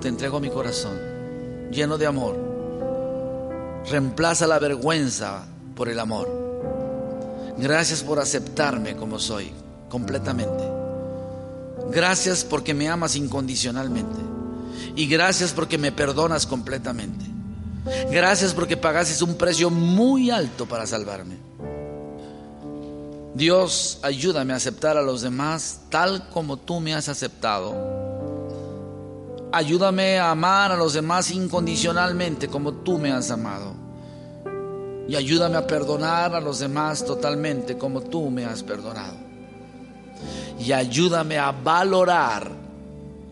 [0.00, 0.98] Te entrego mi corazón,
[1.70, 2.34] lleno de amor.
[3.90, 5.44] Reemplaza la vergüenza
[5.76, 6.30] por el amor.
[7.58, 9.50] Gracias por aceptarme como soy,
[9.90, 10.64] completamente.
[11.90, 14.18] Gracias porque me amas incondicionalmente.
[14.96, 17.26] Y gracias porque me perdonas completamente.
[18.10, 21.36] Gracias porque pagaste un precio muy alto para salvarme.
[23.34, 27.74] Dios, ayúdame a aceptar a los demás tal como tú me has aceptado.
[29.52, 33.74] Ayúdame a amar a los demás incondicionalmente como tú me has amado.
[35.08, 39.16] Y ayúdame a perdonar a los demás totalmente como tú me has perdonado.
[40.58, 42.50] Y ayúdame a valorar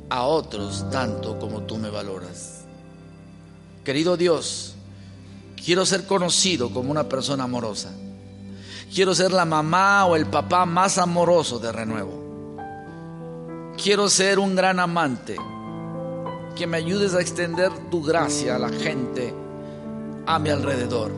[0.08, 2.62] a otros tanto como tú me valoras.
[3.84, 4.74] Querido Dios,
[5.62, 7.90] quiero ser conocido como una persona amorosa.
[8.92, 12.18] Quiero ser la mamá o el papá más amoroso de renuevo.
[13.82, 15.36] Quiero ser un gran amante.
[16.56, 19.32] Que me ayudes a extender tu gracia a la gente
[20.26, 21.12] a mi alrededor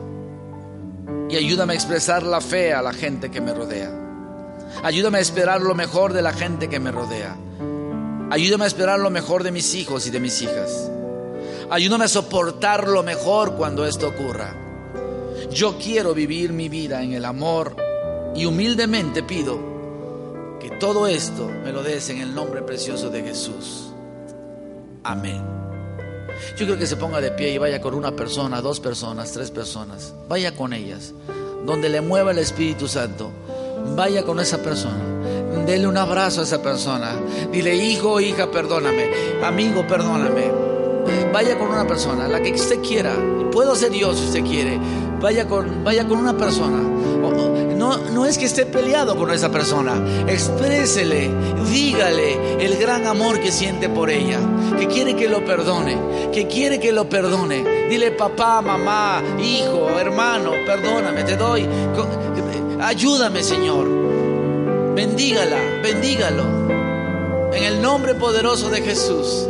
[1.29, 3.91] y ayúdame a expresar la fe a la gente que me rodea.
[4.83, 7.35] Ayúdame a esperar lo mejor de la gente que me rodea.
[8.29, 10.91] Ayúdame a esperar lo mejor de mis hijos y de mis hijas.
[11.71, 14.62] Ayúdame a soportar lo mejor cuando esto ocurra.
[15.51, 17.75] Yo quiero vivir mi vida en el amor
[18.35, 19.59] y humildemente pido
[20.59, 23.89] que todo esto me lo des en el nombre precioso de Jesús.
[25.03, 25.41] Amén.
[26.57, 29.51] Yo creo que se ponga de pie y vaya con una persona, dos personas, tres
[29.51, 30.13] personas.
[30.27, 31.13] Vaya con ellas.
[31.65, 33.31] Donde le mueva el Espíritu Santo.
[33.95, 35.13] Vaya con esa persona.
[35.65, 37.15] Dele un abrazo a esa persona.
[37.51, 39.11] Dile, hijo, hija, perdóname.
[39.43, 40.51] Amigo, perdóname.
[41.31, 43.13] Vaya con una persona, la que usted quiera.
[43.51, 44.79] Puedo ser yo si usted quiere.
[45.23, 46.79] Vaya con, vaya con una persona.
[47.77, 49.93] No, no es que esté peleado con esa persona.
[50.27, 51.31] Exprésele,
[51.71, 54.37] dígale el gran amor que siente por ella.
[54.77, 55.97] Que quiere que lo perdone.
[56.33, 57.87] Que quiere que lo perdone.
[57.87, 61.65] Dile papá, mamá, hijo, hermano, perdóname, te doy.
[62.81, 63.87] Ayúdame, Señor.
[64.93, 66.43] Bendígala, bendígalo.
[67.53, 69.47] En el nombre poderoso de Jesús.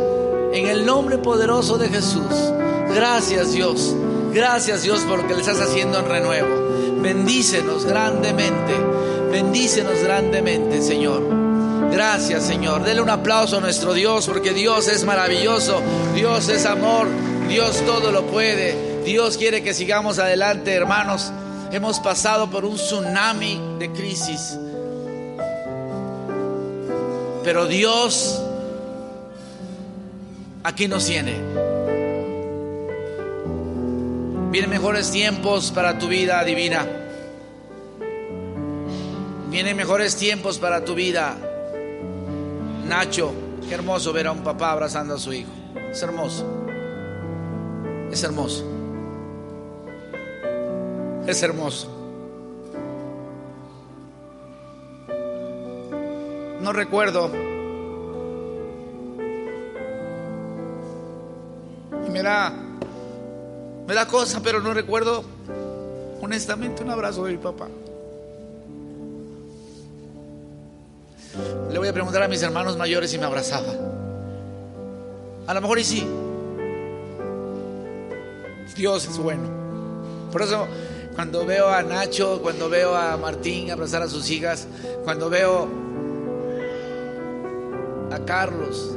[0.52, 2.52] En el nombre poderoso de Jesús.
[2.94, 3.96] Gracias Dios.
[4.34, 7.00] Gracias Dios por lo que le estás haciendo en renuevo.
[7.00, 8.74] Bendícenos grandemente.
[9.30, 11.22] Bendícenos grandemente, Señor.
[11.92, 12.82] Gracias, Señor.
[12.82, 15.80] Dele un aplauso a nuestro Dios porque Dios es maravilloso.
[16.16, 17.06] Dios es amor.
[17.48, 19.04] Dios todo lo puede.
[19.04, 21.30] Dios quiere que sigamos adelante, hermanos.
[21.70, 24.58] Hemos pasado por un tsunami de crisis.
[27.44, 28.42] Pero Dios
[30.64, 31.73] aquí nos tiene.
[34.54, 36.86] Vienen mejores tiempos para tu vida divina.
[39.50, 41.36] Vienen mejores tiempos para tu vida.
[42.86, 43.32] Nacho,
[43.68, 45.50] qué hermoso ver a un papá abrazando a su hijo.
[45.90, 46.46] Es hermoso.
[48.12, 48.64] Es hermoso.
[51.26, 51.88] Es hermoso.
[56.60, 57.28] No recuerdo.
[62.06, 62.22] Y me
[63.86, 65.24] me da cosa, pero no recuerdo
[66.20, 67.68] honestamente un abrazo de mi papá.
[71.70, 73.72] Le voy a preguntar a mis hermanos mayores si me abrazaba.
[75.46, 76.06] A lo mejor y sí.
[78.76, 79.48] Dios es bueno.
[80.32, 80.66] Por eso
[81.14, 84.66] cuando veo a Nacho, cuando veo a Martín abrazar a sus hijas,
[85.04, 85.68] cuando veo
[88.10, 88.96] a Carlos,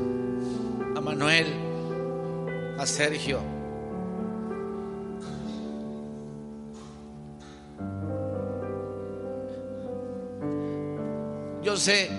[0.96, 1.48] a Manuel,
[2.80, 3.57] a Sergio,
[11.68, 12.10] yo sé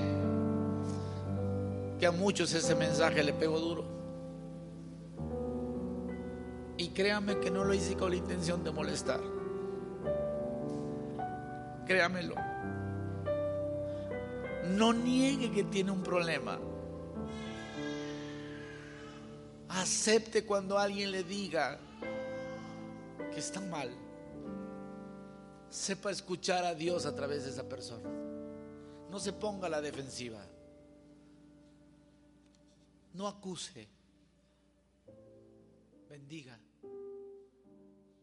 [1.99, 3.85] que a muchos ese mensaje le pegó duro.
[6.77, 9.23] Y créame que no lo hice con la intención de molestar.
[11.87, 12.35] Créamelo.
[14.77, 16.59] No niegue que tiene un problema.
[19.71, 21.79] Acepte cuando alguien le diga
[23.33, 23.89] que está mal.
[25.71, 28.28] Sepa escuchar a Dios a través de esa persona.
[29.11, 30.45] No se ponga a la defensiva.
[33.15, 33.89] No acuse.
[36.09, 36.59] Bendiga.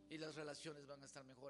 [0.10, 1.45] Y las relaciones van a estar mejor